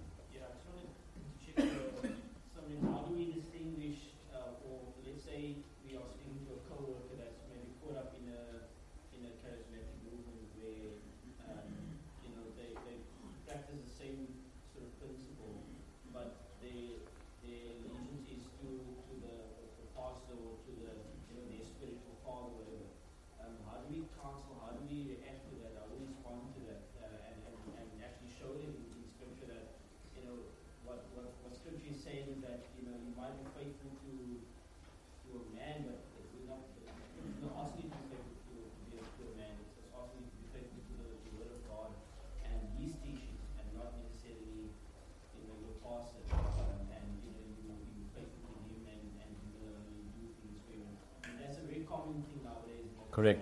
[53.22, 53.40] Correct.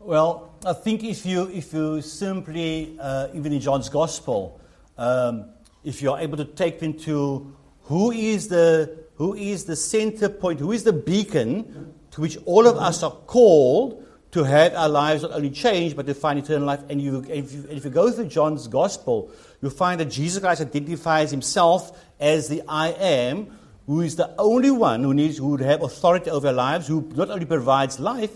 [0.00, 4.60] Well, I think if you, if you simply, uh, even in John's Gospel,
[4.98, 5.46] um,
[5.82, 10.72] if you're able to take into who is, the, who is the center point, who
[10.72, 15.32] is the beacon to which all of us are called to have our lives not
[15.32, 16.80] only change, but to find eternal life.
[16.90, 20.60] And you, if, you, if you go through John's Gospel, you'll find that Jesus Christ
[20.60, 25.60] identifies himself as the I am, who is the only one who needs who would
[25.60, 28.30] have authority over our lives, who not only provides life,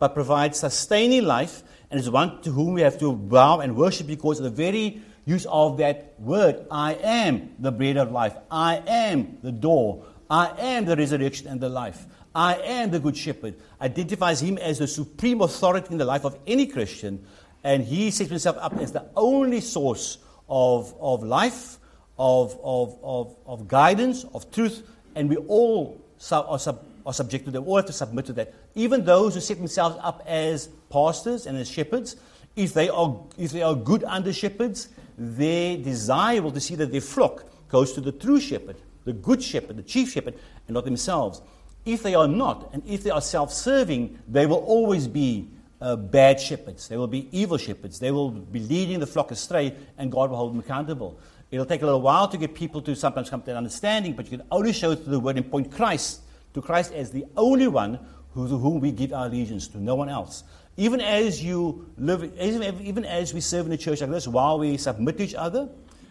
[0.00, 4.08] but provides sustaining life, and is one to whom we have to bow and worship
[4.08, 8.82] because of the very use of that word I am the bread of life, I
[8.84, 12.04] am the door, I am the resurrection and the life.
[12.34, 16.36] I am the good shepherd, identifies him as the supreme authority in the life of
[16.48, 17.24] any Christian,
[17.62, 21.78] and he sets himself up as the only source of, of life,
[22.18, 24.82] of, of, of, of guidance, of truth,
[25.16, 26.00] and we all
[26.30, 27.62] are, sub, are subject to that.
[27.62, 28.54] We all have to submit to that.
[28.76, 32.16] Even those who set themselves up as pastors and as shepherds,
[32.54, 36.92] if they are, if they are good under shepherds, their desire will to see that
[36.92, 40.34] their flock goes to the true shepherd, the good shepherd, the chief shepherd,
[40.68, 41.42] and not themselves.
[41.84, 45.48] If they are not, and if they are self serving, they will always be
[45.80, 46.88] uh, bad shepherds.
[46.88, 47.98] They will be evil shepherds.
[47.98, 51.18] They will be leading the flock astray, and God will hold them accountable.
[51.50, 54.30] It'll take a little while to get people to sometimes come to an understanding, but
[54.30, 56.20] you can only show through the word and point Christ
[56.54, 57.98] to Christ as the only one
[58.32, 60.42] who, to whom we give our allegiance to, no one else.
[60.76, 64.76] Even as you live, even as we serve in the church like this, while we
[64.76, 65.68] submit to each other,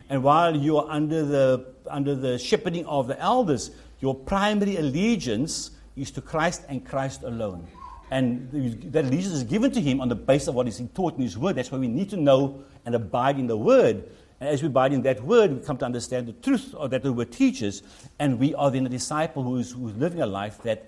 [0.09, 5.71] and while you are under the under the shepherding of the elders, your primary allegiance
[5.95, 7.67] is to Christ and Christ alone.
[8.11, 8.49] And
[8.91, 11.37] that allegiance is given to Him on the basis of what is taught in His
[11.37, 11.55] Word.
[11.55, 14.09] That's why we need to know and abide in the Word.
[14.45, 17.01] And as we abide in that Word, we come to understand the truth of that
[17.01, 17.81] the Word teaches.
[18.19, 20.85] And we are then a disciple who is, who is living a life that,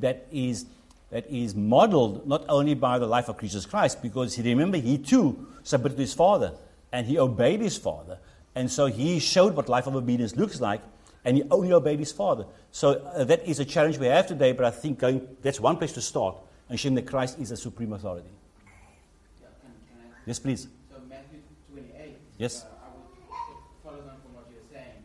[0.00, 0.66] that, is,
[1.10, 4.98] that is modeled not only by the life of Jesus Christ, because he, remember, he
[4.98, 6.54] too submitted to his Father
[6.92, 8.18] and he obeyed his Father.
[8.56, 10.80] And so he showed what life of obedience looks like
[11.24, 12.46] and he only obeyed his father.
[12.72, 15.76] So uh, that is a challenge we have today, but I think going, that's one
[15.76, 16.36] place to start
[16.68, 18.26] and showing that Christ is a supreme authority.
[19.40, 20.66] Yeah, can, can yes, please.
[20.90, 21.38] So Matthew
[21.70, 22.16] 28.
[22.38, 22.62] Yes.
[22.64, 23.04] Uh, I would
[23.84, 25.04] follow on from what you're saying.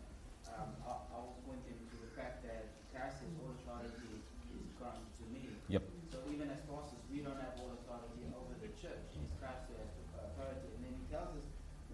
[0.54, 4.22] Um, I, I was pointing to the fact that Christ's all authority
[4.54, 5.50] is granted to me.
[5.68, 5.84] Yep.
[6.14, 9.12] So even as pastors, we don't have all authority over the church.
[9.18, 11.48] It's Christ who has the authority, and then He tells us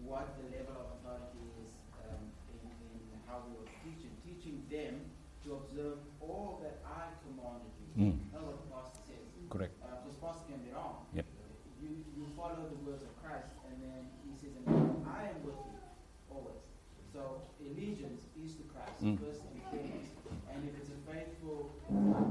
[0.03, 1.71] what the level of authority is
[2.03, 2.19] um,
[2.65, 5.05] in, in how we are teaching, teaching them
[5.45, 7.88] to observe all that I commanded you.
[7.95, 8.17] Mm.
[8.33, 9.23] That's what the pastor says.
[9.47, 9.71] Correct.
[9.79, 11.05] Uh, because pastor can be wrong.
[11.13, 11.25] Yep.
[11.79, 15.55] You, you follow the words of Christ, and then he says, and I am with
[15.62, 15.77] you
[16.33, 16.59] always.
[17.13, 19.15] So allegiance is to Christ Mm.
[19.15, 20.11] first and foremost.
[20.51, 21.71] And if it's a faithful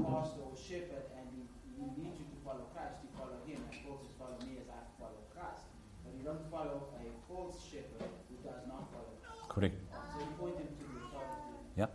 [0.05, 1.41] pastor or shepherd, and he,
[1.73, 4.69] he needs you to follow Christ, you follow him, and folks just follow me as
[4.69, 5.65] I follow Christ.
[6.05, 9.49] But you don't follow a false shepherd who does not follow Christ.
[9.49, 9.75] Correct.
[10.13, 11.57] So you point him to the authority.
[11.81, 11.89] Yep.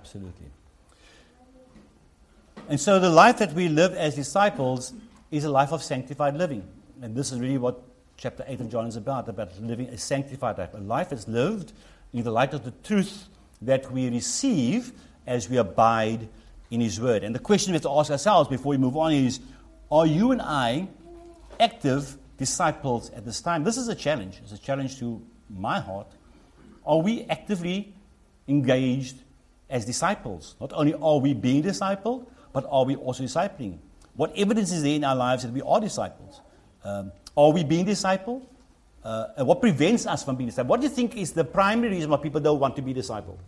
[0.00, 0.46] Absolutely.
[2.68, 4.94] And so the life that we live as disciples
[5.30, 6.66] is a life of sanctified living.
[7.02, 7.82] And this is really what
[8.16, 10.72] chapter 8 of John is about, about living a sanctified life.
[10.74, 11.72] A life that's lived
[12.12, 13.28] in the light of the truth
[13.60, 14.92] that we receive
[15.26, 16.28] as we abide
[16.70, 17.24] in His Word.
[17.24, 19.40] And the question we have to ask ourselves before we move on is
[19.90, 20.88] Are you and I
[21.58, 23.64] active disciples at this time?
[23.64, 24.40] This is a challenge.
[24.42, 26.06] It's a challenge to my heart.
[26.86, 27.94] Are we actively
[28.48, 29.16] engaged
[29.70, 30.56] as disciples?
[30.60, 33.78] Not only are we being discipled, but are we also discipling?
[34.16, 36.40] What evidence is there in our lives that we are disciples?
[36.84, 38.42] Um, are we being discipled?
[39.02, 40.66] Uh, and what prevents us from being discipled?
[40.66, 43.38] What do you think is the primary reason why people don't want to be discipled?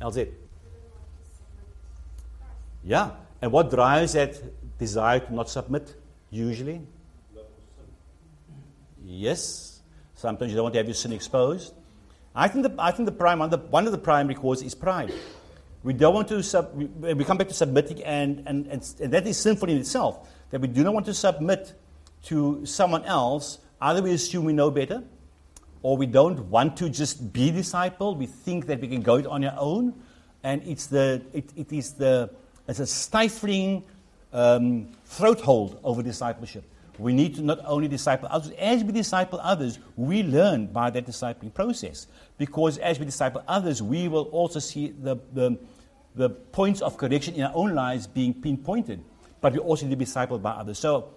[0.00, 0.30] LZ.
[2.82, 3.10] Yeah.
[3.42, 4.34] And what drives that
[4.78, 5.94] desire to not submit,
[6.30, 6.80] usually?
[9.04, 9.80] Yes.
[10.14, 11.74] Sometimes you don't want to have your sin exposed.
[12.34, 14.66] I think the, I think the prime, one, of the, one of the primary causes
[14.66, 15.12] is pride.
[15.82, 19.12] We don't want to, sub, we, we come back to submitting, and, and, and, and
[19.12, 20.28] that is sinful in itself.
[20.50, 21.74] That we do not want to submit
[22.24, 23.58] to someone else.
[23.80, 25.02] Either we assume we know better,
[25.82, 28.18] or we don't want to just be discipled.
[28.18, 29.94] We think that we can go it on our own.
[30.42, 32.30] And it's, the, it, it is the,
[32.68, 33.82] it's a stifling
[34.32, 36.64] um, throat hold over discipleship.
[37.00, 41.06] We need to not only disciple others, as we disciple others, we learn by that
[41.06, 42.06] discipling process.
[42.38, 45.58] Because as we disciple others, we will also see the, the,
[46.14, 49.02] the points of correction in our own lives being pinpointed.
[49.40, 50.78] But we also need to be discipled by others.
[50.78, 51.14] So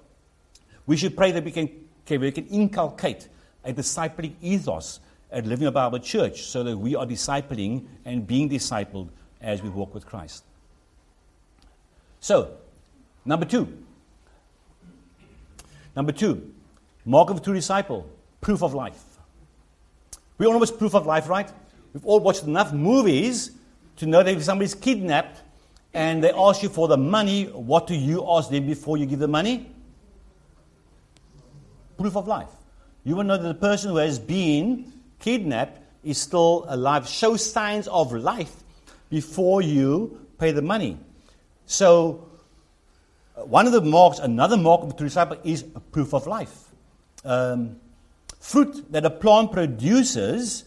[0.86, 1.70] we should pray that we can,
[2.06, 3.28] okay, we can inculcate
[3.64, 5.00] a discipling ethos
[5.32, 9.10] at Living a Bible Church so that we are discipling and being discipled
[9.42, 10.44] as we walk with Christ.
[12.20, 12.58] So,
[13.26, 13.78] Number two.
[15.96, 16.54] Number two,
[17.06, 18.10] mark of a true disciple,
[18.42, 19.02] proof of life.
[20.38, 21.50] We all know what's proof of life, right?
[21.94, 23.52] We've all watched enough movies
[23.98, 25.42] to know that if somebody's kidnapped
[25.94, 29.20] and they ask you for the money, what do you ask them before you give
[29.20, 29.70] the money?
[31.98, 32.50] Proof of life.
[33.04, 37.08] You will know that the person who has been kidnapped is still alive.
[37.08, 38.64] Show signs of life
[39.10, 40.98] before you pay the money.
[41.66, 42.28] So,
[43.36, 46.70] one of the marks, another mark of true disciple is a proof of life.
[47.26, 47.78] Um,
[48.40, 50.66] fruit that a plant produces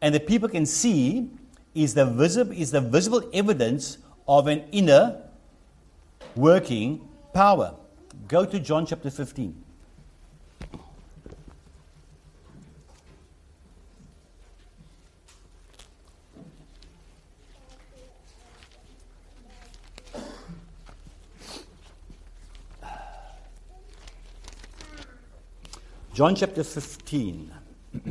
[0.00, 1.30] and the people can see
[1.74, 5.22] is the, visible, is the visible evidence of an inner
[6.34, 7.76] working power.
[8.28, 9.61] Go to John chapter 15.
[26.14, 27.50] John chapter 15.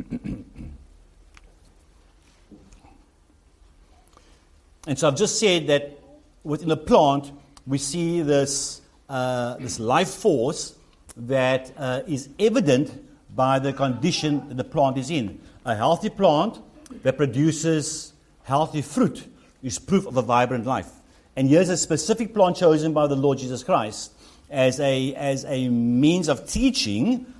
[4.88, 5.96] and so I've just said that
[6.42, 7.30] within a plant,
[7.64, 10.74] we see this, uh, this life force
[11.16, 12.90] that uh, is evident
[13.36, 15.38] by the condition that the plant is in.
[15.64, 16.58] A healthy plant
[17.04, 19.28] that produces healthy fruit
[19.62, 20.90] is proof of a vibrant life.
[21.36, 24.10] And here's a specific plant chosen by the Lord Jesus Christ
[24.50, 27.32] as a, as a means of teaching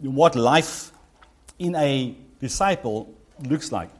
[0.00, 0.92] what life
[1.58, 3.90] in a disciple looks like.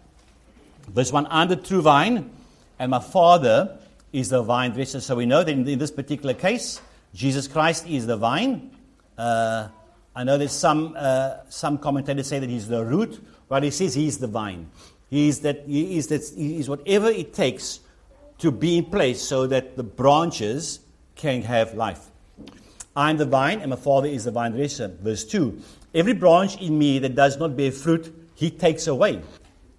[0.88, 2.30] Verse 1 I'm the true vine,
[2.78, 3.78] and my Father
[4.12, 5.00] is the vine dresser.
[5.00, 6.80] So we know that in, this particular case,
[7.14, 8.70] Jesus Christ is the vine.
[9.16, 9.68] Uh,
[10.14, 13.94] I know there's some, uh, some commentators say that he's the root, but he says
[13.94, 14.70] he's the vine.
[15.10, 17.80] He's, that, he is that, he is whatever it takes
[18.38, 20.80] to be in place so that the branches
[21.16, 22.06] can have life.
[22.96, 24.88] I'm the vine, and my Father is the vine dresser.
[24.88, 25.62] Verse 2
[25.94, 29.22] Every branch in me that does not bear fruit, he takes away.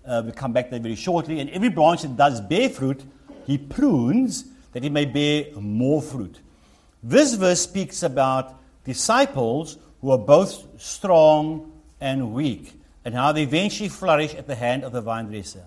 [0.05, 1.39] Uh, we'll come back to that very shortly.
[1.39, 3.03] And every branch that does bear fruit,
[3.45, 6.39] he prunes that it may bear more fruit.
[7.03, 12.73] This verse speaks about disciples who are both strong and weak,
[13.05, 15.65] and how they eventually flourish at the hand of the vine dresser.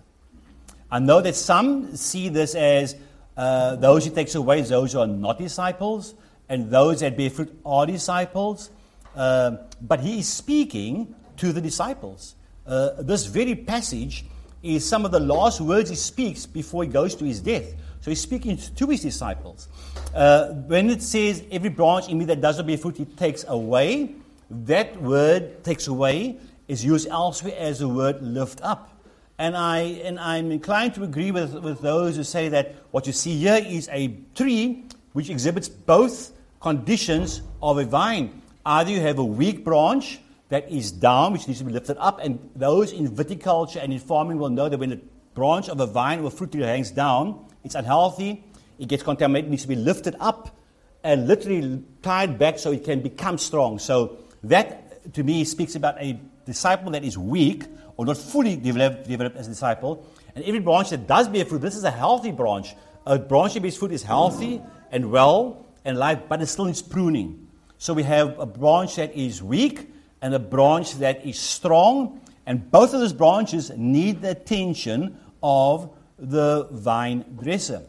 [0.90, 2.96] I know that some see this as
[3.36, 6.14] uh, those he takes away, those who are not disciples,
[6.48, 8.70] and those that bear fruit are disciples.
[9.14, 12.34] Uh, but he is speaking to the disciples.
[12.66, 14.24] Uh, this very passage
[14.62, 17.74] is some of the last words he speaks before he goes to his death.
[18.00, 19.68] So he's speaking to his disciples.
[20.14, 23.44] Uh, when it says, every branch in me that does not bear fruit, he takes
[23.46, 24.14] away,
[24.50, 26.38] that word takes away
[26.68, 28.90] is used elsewhere as the word lift up.
[29.38, 33.12] And, I, and I'm inclined to agree with, with those who say that what you
[33.12, 38.41] see here is a tree which exhibits both conditions of a vine.
[38.64, 42.20] Either you have a weak branch that is down, which needs to be lifted up,
[42.22, 45.00] and those in viticulture and in farming will know that when a
[45.34, 48.44] branch of a vine or fruit tree hangs down, it's unhealthy,
[48.78, 50.56] it gets contaminated, needs to be lifted up
[51.02, 53.78] and literally tied back so it can become strong.
[53.78, 57.64] So that, to me, speaks about a disciple that is weak
[57.96, 60.06] or not fully developed, developed as a disciple.
[60.34, 62.74] And every branch that does bear fruit, this is a healthy branch.
[63.06, 64.60] A branch that bears fruit is healthy
[64.90, 67.41] and well and life, but it still needs pruning.
[67.82, 72.70] So we have a branch that is weak and a branch that is strong, and
[72.70, 77.82] both of those branches need the attention of the vine dresser.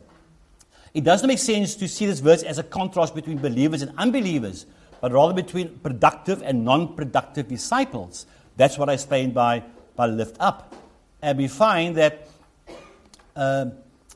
[0.96, 4.66] It doesn't make sense to see this verse as a contrast between believers and unbelievers,
[5.00, 8.26] but rather between productive and non productive disciples.
[8.58, 9.62] That's what I explained by,
[9.96, 10.74] by lift up.
[11.22, 12.28] And we find that
[13.36, 13.66] uh,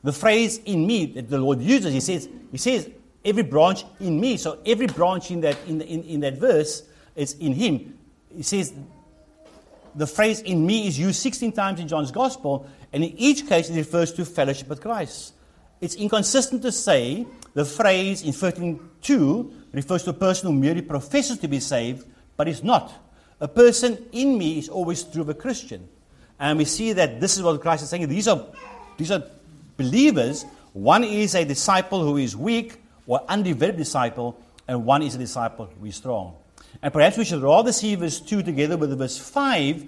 [0.02, 2.90] the phrase in me that the Lord uses, he says, he says,
[3.28, 4.36] every branch in me.
[4.36, 6.82] So every branch in that, in, in, in that verse
[7.14, 7.98] is in him.
[8.34, 8.72] He says
[9.94, 13.68] the phrase in me is used 16 times in John's gospel, and in each case
[13.68, 15.34] it refers to fellowship with Christ.
[15.80, 21.38] It's inconsistent to say the phrase in 13.2 refers to a person who merely professes
[21.38, 22.06] to be saved,
[22.36, 22.92] but is not.
[23.40, 25.88] A person in me is always true of a Christian.
[26.40, 28.08] And we see that this is what Christ is saying.
[28.08, 28.44] These are,
[28.96, 29.22] these are
[29.76, 30.44] believers.
[30.72, 34.38] One is a disciple who is weak, or undeveloped disciple,
[34.68, 36.36] and one is a disciple who is strong.
[36.80, 39.84] And perhaps we should rather see verse 2 together with verse 5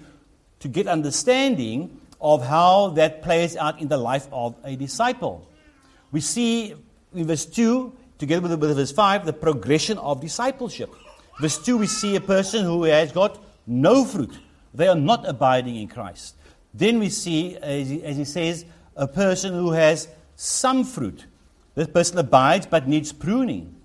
[0.59, 5.47] to get understanding of how that plays out in the life of a disciple.
[6.11, 6.75] We see
[7.13, 10.93] in verse 2, together with, verse 5, the progression of discipleship.
[11.39, 14.37] Verse 2, we see a person who has got no fruit.
[14.73, 16.35] They are not abiding in Christ.
[16.73, 18.65] Then we see, as he says,
[18.95, 21.25] a person who has some fruit.
[21.75, 23.75] This person abides but needs pruning.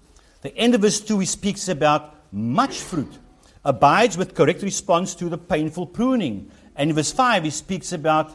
[0.43, 3.19] The end of verse 2, he speaks about much fruit,
[3.65, 6.51] abides with correct response to the painful pruning.
[6.75, 8.33] And in verse 5, he speaks about,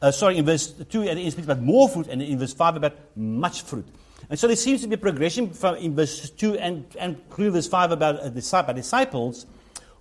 [0.00, 2.94] uh, sorry, in verse 2, he speaks about more fruit, and in verse 5, about
[3.16, 3.86] much fruit.
[4.30, 7.50] And so there seems to be a progression from in verse 2 and, and through
[7.50, 9.46] verse 5 about uh, disciples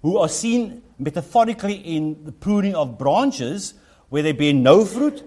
[0.02, 3.74] who are seen metaphorically in the pruning of branches
[4.10, 5.24] where they bear no fruit,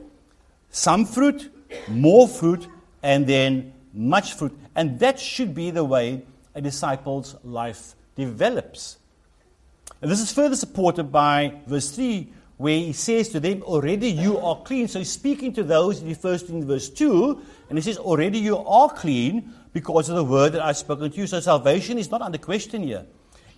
[0.70, 1.50] some fruit,
[1.88, 2.66] more fruit,
[3.02, 4.56] and then much fruit.
[4.74, 6.22] And that should be the way
[6.54, 8.98] a disciple's life develops.
[10.02, 14.38] And this is further supported by verse 3, where he says to them, Already you
[14.38, 14.88] are clean.
[14.88, 18.38] So he's speaking to those he refers to in verse 2, and he says, Already
[18.38, 21.26] you are clean because of the word that I've spoken to you.
[21.26, 23.04] So salvation is not under question here.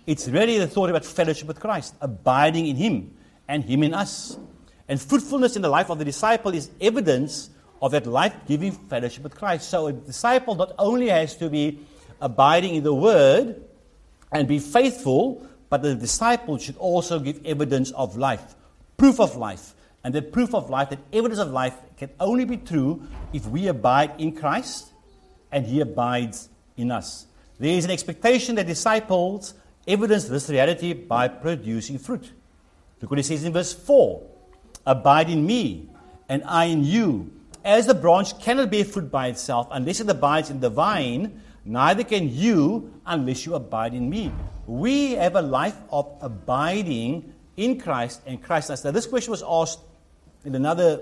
[0.05, 3.15] It's really the thought about fellowship with Christ, abiding in Him
[3.47, 4.37] and Him in us.
[4.87, 7.49] And fruitfulness in the life of the disciple is evidence
[7.81, 9.69] of that life giving fellowship with Christ.
[9.69, 11.79] So a disciple not only has to be
[12.21, 13.63] abiding in the Word
[14.31, 18.55] and be faithful, but the disciple should also give evidence of life
[18.99, 19.73] proof of life.
[20.03, 23.01] And the proof of life, that evidence of life, can only be true
[23.33, 24.91] if we abide in Christ
[25.51, 27.25] and He abides in us.
[27.57, 29.55] There is an expectation that disciples
[29.87, 32.31] evidence this reality by producing fruit.
[33.01, 34.21] Look what he says in verse 4
[34.85, 35.89] Abide in me,
[36.29, 37.31] and I in you.
[37.69, 42.03] As the branch cannot bear fruit by itself unless it abides in the vine, neither
[42.03, 44.31] can you unless you abide in me.
[44.65, 48.83] We have a life of abiding in Christ and Christ us.
[48.83, 49.81] Now, this question was asked
[50.45, 51.01] in another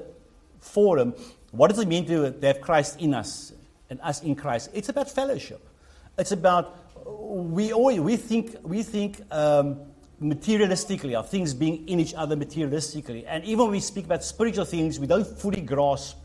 [0.60, 1.14] forum.
[1.52, 3.54] What does it mean to, have Christ in us
[3.90, 4.70] and us in Christ?
[4.74, 5.66] It's about fellowship.
[6.18, 9.80] It's about we always we think we think um,
[10.22, 14.66] materialistically of things being in each other materialistically, and even when we speak about spiritual
[14.66, 16.18] things, we don't fully grasp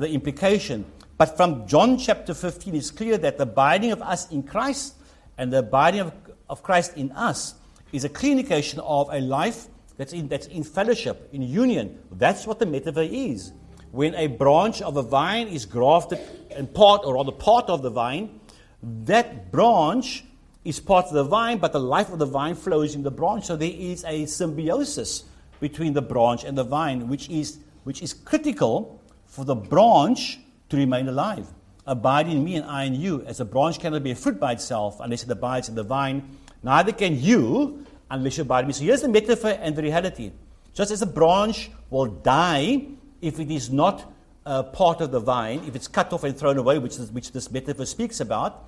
[0.00, 0.84] the implication.
[1.16, 4.94] But from John chapter 15, it's clear that the abiding of us in Christ
[5.36, 6.12] and the abiding of,
[6.48, 7.54] of Christ in us
[7.92, 11.98] is a clear indication of a life that's in, that's in fellowship, in union.
[12.12, 13.52] That's what the metaphor is.
[13.90, 16.20] When a branch of a vine is grafted
[16.50, 18.40] and part, or rather part of the vine,
[18.82, 20.24] that branch
[20.64, 23.46] is part of the vine, but the life of the vine flows in the branch.
[23.46, 25.24] So there is a symbiosis
[25.60, 28.97] between the branch and the vine, which is, which is critical
[29.28, 31.46] for the branch to remain alive.
[31.86, 34.98] Abide in me and I in you, as a branch cannot bear fruit by itself
[35.00, 38.72] unless it abides in the vine Neither can you unless you abide in me.
[38.72, 40.32] So here's the metaphor and the reality.
[40.74, 42.86] Just as a branch will die
[43.20, 44.12] if it is not
[44.46, 47.32] uh, part of the vine, if it's cut off and thrown away, which, is, which
[47.32, 48.64] this metaphor speaks about,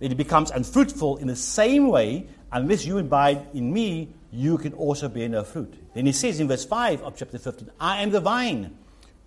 [0.00, 5.08] it becomes unfruitful in the same way, unless you abide in me, you can also
[5.08, 5.72] bear no fruit.
[5.94, 8.76] Then he says in verse 5 of chapter 15, I am the vine,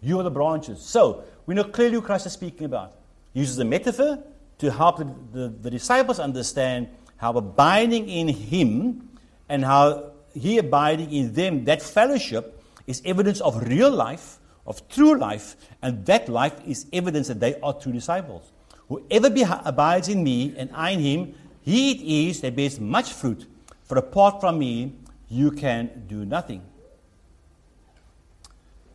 [0.01, 0.81] you are the branches.
[0.81, 2.93] So we know clearly who Christ is speaking about.
[3.33, 4.23] He uses a metaphor
[4.59, 9.09] to help the, the, the disciples understand how abiding in Him
[9.49, 15.17] and how He abiding in them, that fellowship is evidence of real life, of true
[15.17, 18.51] life, and that life is evidence that they are true disciples.
[18.89, 19.33] Whoever
[19.65, 23.47] abides in me and I in him, he it is that bears much fruit,
[23.83, 24.93] for apart from me,
[25.27, 26.61] you can do nothing.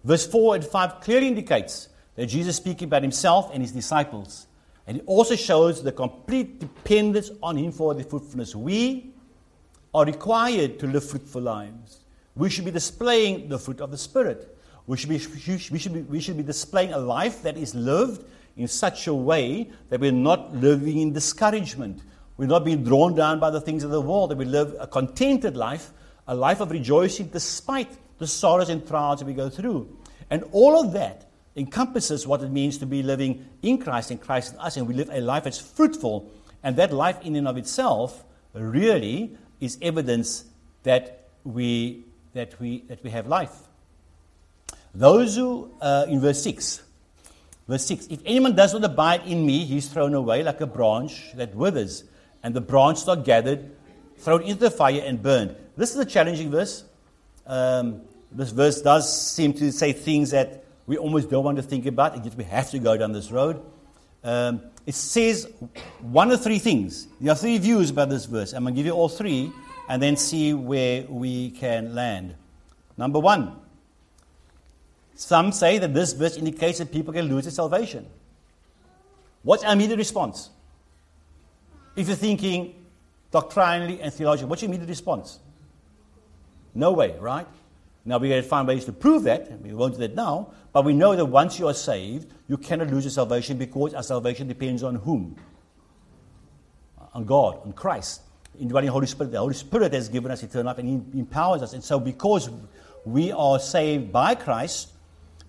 [0.05, 4.47] Verse 4 and 5 clearly indicates that Jesus is speaking about himself and his disciples.
[4.91, 8.57] And it also shows the complete dependence on Him for the fruitfulness.
[8.57, 9.13] We
[9.95, 12.01] are required to live fruitful lives.
[12.35, 14.57] We should be displaying the fruit of the Spirit.
[14.89, 15.21] We should, be,
[15.71, 18.25] we, should be, we should be displaying a life that is lived
[18.57, 22.03] in such a way that we're not living in discouragement.
[22.37, 24.89] We're not being drawn down by the things of the world, that we live a
[24.89, 25.93] contented life,
[26.27, 29.89] a life of rejoicing despite the sorrows and trials that we go through.
[30.31, 34.53] And all of that encompasses what it means to be living in Christ and Christ
[34.53, 36.31] in us, and we live a life that's fruitful.
[36.62, 40.45] And that life, in and of itself, really is evidence
[40.85, 42.05] that we,
[42.35, 43.55] that we, that we have life.
[44.95, 46.83] Those who, uh, in verse 6,
[47.66, 51.33] verse 6, if anyone does not abide in me, he's thrown away like a branch
[51.35, 52.05] that withers,
[52.43, 53.71] and the branches are gathered,
[54.18, 55.57] thrown into the fire, and burned.
[55.77, 56.85] This is a challenging verse.
[57.47, 58.03] Um,
[58.33, 62.14] this verse does seem to say things that we almost don't want to think about,
[62.14, 63.62] and yet we have to go down this road.
[64.22, 65.51] Um, it says
[66.01, 67.07] one of three things.
[67.20, 68.53] There are three views about this verse.
[68.53, 69.53] I'm going to give you all three
[69.89, 72.35] and then see where we can land.
[72.97, 73.57] Number one,
[75.14, 78.07] some say that this verse indicates that people can lose their salvation.
[79.43, 80.51] What's our immediate response?
[81.97, 82.74] If you're thinking
[83.31, 85.39] doctrinally and theologically, what's your immediate response?
[86.74, 87.47] No way, right?
[88.05, 89.61] Now we're going to find ways to prove that.
[89.61, 90.53] We won't do that now.
[90.73, 94.03] But we know that once you are saved, you cannot lose your salvation because our
[94.03, 95.37] salvation depends on whom?
[97.15, 98.23] on God, on Christ,
[98.59, 99.33] indwelling Holy Spirit.
[99.33, 101.73] The Holy Spirit has given us eternal life and He empowers us.
[101.73, 102.51] And so, because
[103.05, 104.93] we are saved by Christ,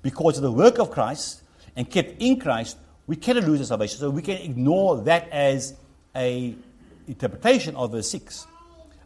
[0.02, 1.44] because of the work of Christ,
[1.76, 2.78] and kept in Christ,
[3.08, 4.00] we cannot lose our salvation.
[4.00, 5.76] So we can ignore that as
[6.16, 6.56] a
[7.08, 8.48] interpretation of verse 6.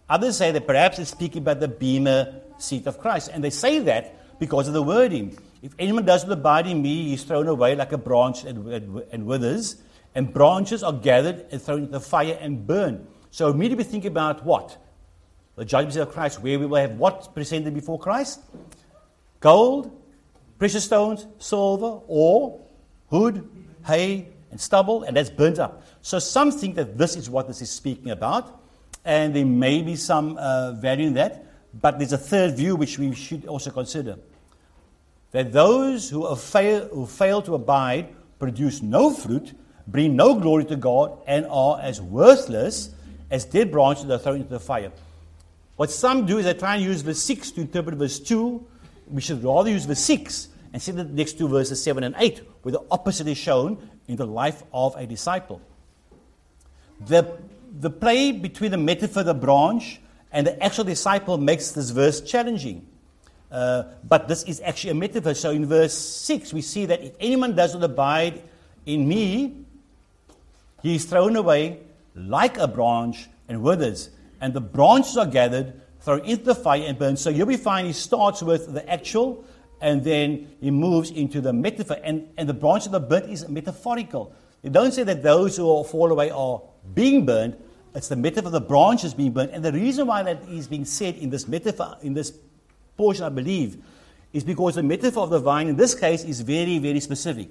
[0.09, 3.29] Others say that perhaps it's speaking about the bema seat of Christ.
[3.33, 5.37] And they say that because of the wording.
[5.61, 8.67] If anyone does not abide in me, he is thrown away like a branch and,
[8.67, 9.77] and, and withers,
[10.13, 13.07] and branches are gathered and thrown into the fire and burned.
[13.31, 14.77] So immediately think about what?
[15.55, 18.41] The judgment of Christ, where we will have what presented before Christ?
[19.39, 19.91] Gold,
[20.57, 22.61] precious stones, silver, ore,
[23.09, 23.49] wood,
[23.85, 25.83] hay, and stubble, and that's burnt up.
[26.01, 28.61] So some think that this is what this is speaking about,
[29.03, 31.45] and there may be some uh, value in that,
[31.81, 34.17] but there's a third view which we should also consider.
[35.31, 39.53] That those who, fail, who fail to abide produce no fruit,
[39.87, 42.91] bring no glory to God, and are as worthless
[43.29, 44.91] as dead branches that are thrown into the fire.
[45.75, 48.65] What some do is they try and use verse 6 to interpret verse 2.
[49.09, 52.41] We should rather use verse 6 and see the next two verses 7 and 8,
[52.61, 55.61] where the opposite is shown in the life of a disciple.
[57.07, 57.37] The,
[57.79, 59.99] the play between the metaphor, of the branch,
[60.35, 62.85] and the actual disciple makes this verse challenging.
[63.49, 65.33] Uh, but this is actually a metaphor.
[65.33, 68.43] So in verse 6, we see that if anyone does not abide
[68.85, 69.55] in me,
[70.83, 71.79] he is thrown away
[72.15, 74.09] like a branch and withers.
[74.41, 77.17] And the branches are gathered, thrown into the fire and burned.
[77.17, 79.45] So here we find he starts with the actual
[79.79, 81.95] and then he moves into the metaphor.
[82.03, 84.35] And, and the branch of the burnt is metaphorical.
[84.63, 86.61] They don't say that those who fall away are
[86.93, 87.55] being burned.
[87.95, 89.51] It's the metaphor of the branches being burned.
[89.51, 92.33] And the reason why that is being said in this metaphor, in this
[92.97, 93.81] portion, I believe,
[94.33, 97.49] is because the metaphor of the vine in this case is very, very specific.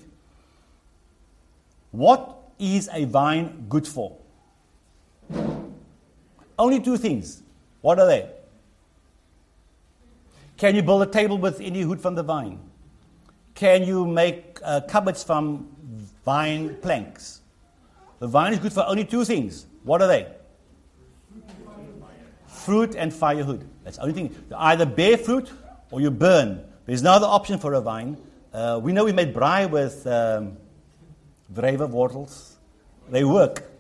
[1.93, 4.19] What is a vine good for?
[6.59, 7.43] Only two things.
[7.81, 8.29] What are they?
[10.59, 12.61] Can you build a table with any wood from the vine?
[13.55, 15.69] Can you make uh, cupboards from
[16.25, 17.41] vine planks?
[18.19, 19.67] The vine is good for only two things.
[19.85, 20.27] What are they?
[22.49, 23.69] Fruit and firewood.
[23.85, 24.35] That's the only thing.
[24.51, 25.53] You either bear fruit
[25.91, 26.65] or you burn.
[26.87, 28.17] There's no other option for a vine.
[28.53, 30.57] Uh, we know we made braai with um,
[31.53, 32.55] wortels.
[33.11, 33.71] They work.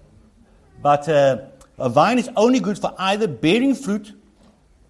[0.83, 1.47] But uh,
[1.79, 4.13] a vine is only good for either bearing fruit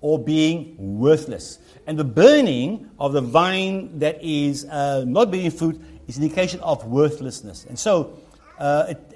[0.00, 1.58] or being worthless.
[1.86, 6.60] And the burning of the vine that is uh, not bearing fruit is an indication
[6.60, 7.64] of worthlessness.
[7.66, 8.18] And so
[8.58, 9.13] uh, it,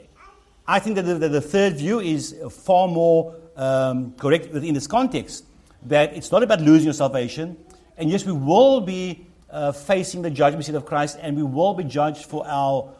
[0.70, 5.46] I think that the, the, third view is far more um, correct within this context
[5.84, 7.56] that it's not about losing your salvation.
[7.96, 11.72] And yes, we will be uh, facing the judgment seat of Christ and we will
[11.72, 12.92] be judged for our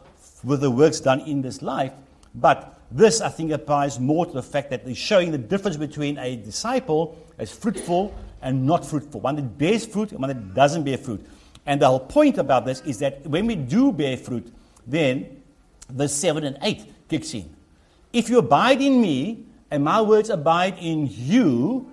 [0.43, 1.93] with the works done in this life.
[2.33, 6.17] But this, I think, applies more to the fact that it's showing the difference between
[6.17, 10.85] a disciple as fruitful and not fruitful, one that bears fruit and one that doesn't
[10.85, 11.23] bear fruit.
[11.67, 14.51] And the whole point about this is that when we do bear fruit,
[14.87, 15.43] then
[15.87, 17.58] the 7 and 8 kicks in.
[18.11, 21.91] If you abide in me and my words abide in you,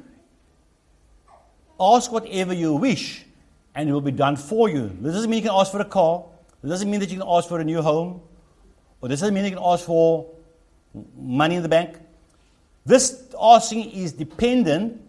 [1.79, 3.25] ask whatever you wish
[3.75, 4.89] and it will be done for you.
[5.01, 6.25] This doesn't mean you can ask for a car.
[6.63, 8.23] This doesn't mean that you can ask for a new home.
[9.01, 10.27] Or this doesn't mean you can ask for
[11.19, 11.99] money in the bank.
[12.87, 15.03] This asking is dependent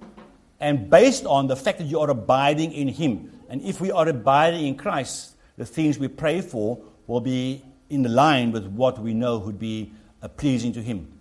[0.59, 3.31] and based on the fact that you are abiding in Him.
[3.49, 8.03] And if we are abiding in Christ, the things we pray for will be in
[8.03, 9.93] line with what we know would be
[10.37, 11.19] pleasing to Him.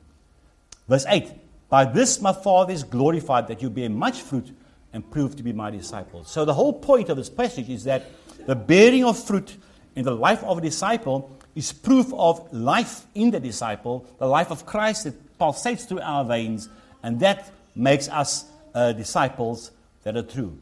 [0.89, 1.33] Verse 8
[1.69, 4.51] By this my Father is glorified that you bear much fruit
[4.93, 6.31] and prove to be my disciples.
[6.31, 8.07] So the whole point of this passage is that
[8.47, 9.57] the bearing of fruit
[9.95, 14.51] in the life of a disciple is proof of life in the disciple, the life
[14.51, 16.69] of Christ that pulsates through our veins,
[17.03, 19.71] and that makes us uh, disciples
[20.03, 20.59] that are true.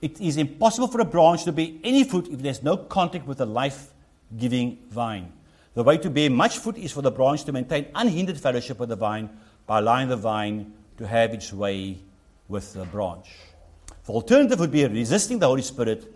[0.00, 3.38] It is impossible for a branch to bear any fruit if there's no contact with
[3.38, 3.92] the life
[4.36, 5.32] giving vine.
[5.74, 8.88] The way to bear much fruit is for the branch to maintain unhindered fellowship with
[8.88, 9.30] the vine
[9.66, 11.98] by allowing the vine to have its way
[12.48, 13.28] with the branch.
[14.06, 16.12] The alternative would be resisting the Holy Spirit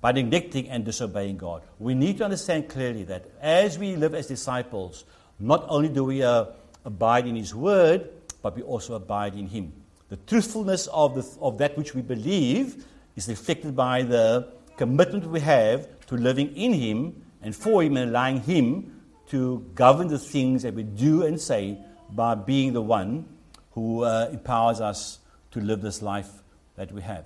[0.00, 1.62] by neglecting and disobeying God.
[1.78, 5.04] We need to understand clearly that as we live as disciples,
[5.38, 6.46] not only do we uh,
[6.84, 8.08] abide in His Word,
[8.42, 9.72] but we also abide in Him.
[10.08, 12.84] The truthfulness of, the, of that which we believe
[13.16, 18.40] is reflected by the commitment we have to living in Him and for Him allowing
[18.40, 21.78] Him to govern the things that we do and say
[22.10, 23.26] by being the one
[23.72, 25.18] who uh, empowers us
[25.52, 26.30] to live this life
[26.76, 27.24] that we have.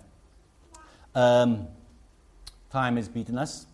[1.15, 1.69] Um,
[2.71, 3.67] Time has beaten us.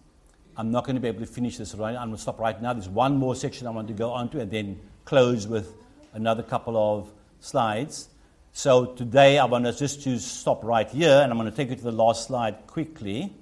[0.57, 1.95] I'm not going to be able to finish this right.
[1.95, 2.03] Now.
[2.03, 2.72] I'm going to stop right now.
[2.74, 5.74] There's one more section I want to go on to, and then close with
[6.12, 8.09] another couple of slides.
[8.53, 11.70] So today I want us just to stop right here, and I'm going to take
[11.70, 13.32] you to the last slide quickly.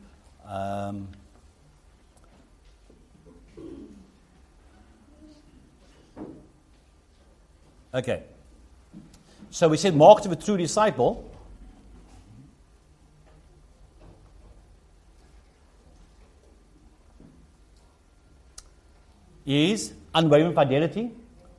[0.46, 1.08] Um,
[7.94, 8.22] okay.
[9.50, 11.26] So we said mark of a true disciple.
[19.46, 21.10] Is unwavering fidelity.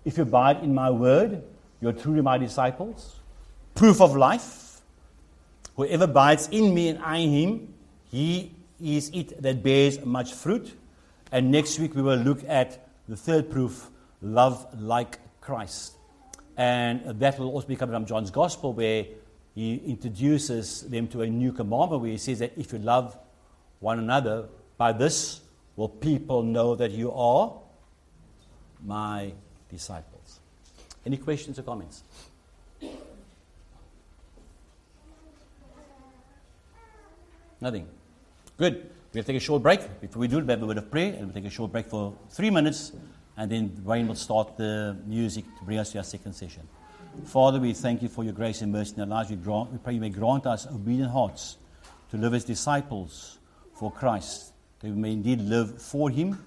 [0.05, 1.43] If you abide in my word,
[1.81, 3.19] you're truly my disciples.
[3.75, 4.81] Proof of life.
[5.75, 7.73] Whoever abides in me and I in him,
[8.09, 10.77] he is it that bears much fruit.
[11.31, 13.89] And next week we will look at the third proof
[14.21, 15.93] love like Christ.
[16.61, 19.05] And that will also be coming from John's Gospel, where
[19.55, 23.17] he introduces them to a new commandment, where he says that if you love
[23.79, 24.45] one another,
[24.77, 25.41] by this
[25.75, 27.51] will people know that you are
[28.85, 29.33] my
[29.71, 30.39] disciples.
[31.03, 32.03] Any questions or comments?
[37.59, 37.87] Nothing.
[38.57, 38.87] Good.
[39.15, 39.99] We'll take a short break.
[39.99, 41.87] Before we do we have a word of prayer, and we'll take a short break
[41.87, 42.91] for three minutes,
[43.37, 46.67] and then Wayne will start the music to bring us to our second session.
[47.25, 49.29] Father, we thank you for your grace and mercy in our lives.
[49.29, 51.57] We, grant, we pray you may grant us obedient hearts
[52.11, 53.39] to live as disciples
[53.73, 56.37] for Christ, that we may indeed live for him,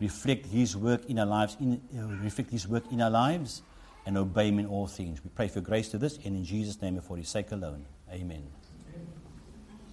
[0.00, 3.62] reflect his work in our lives, in, uh, reflect his work in our lives,
[4.06, 5.22] and obey him in all things.
[5.22, 7.84] We pray for grace to this, and in Jesus' name and for his sake alone.
[8.10, 8.57] Amen.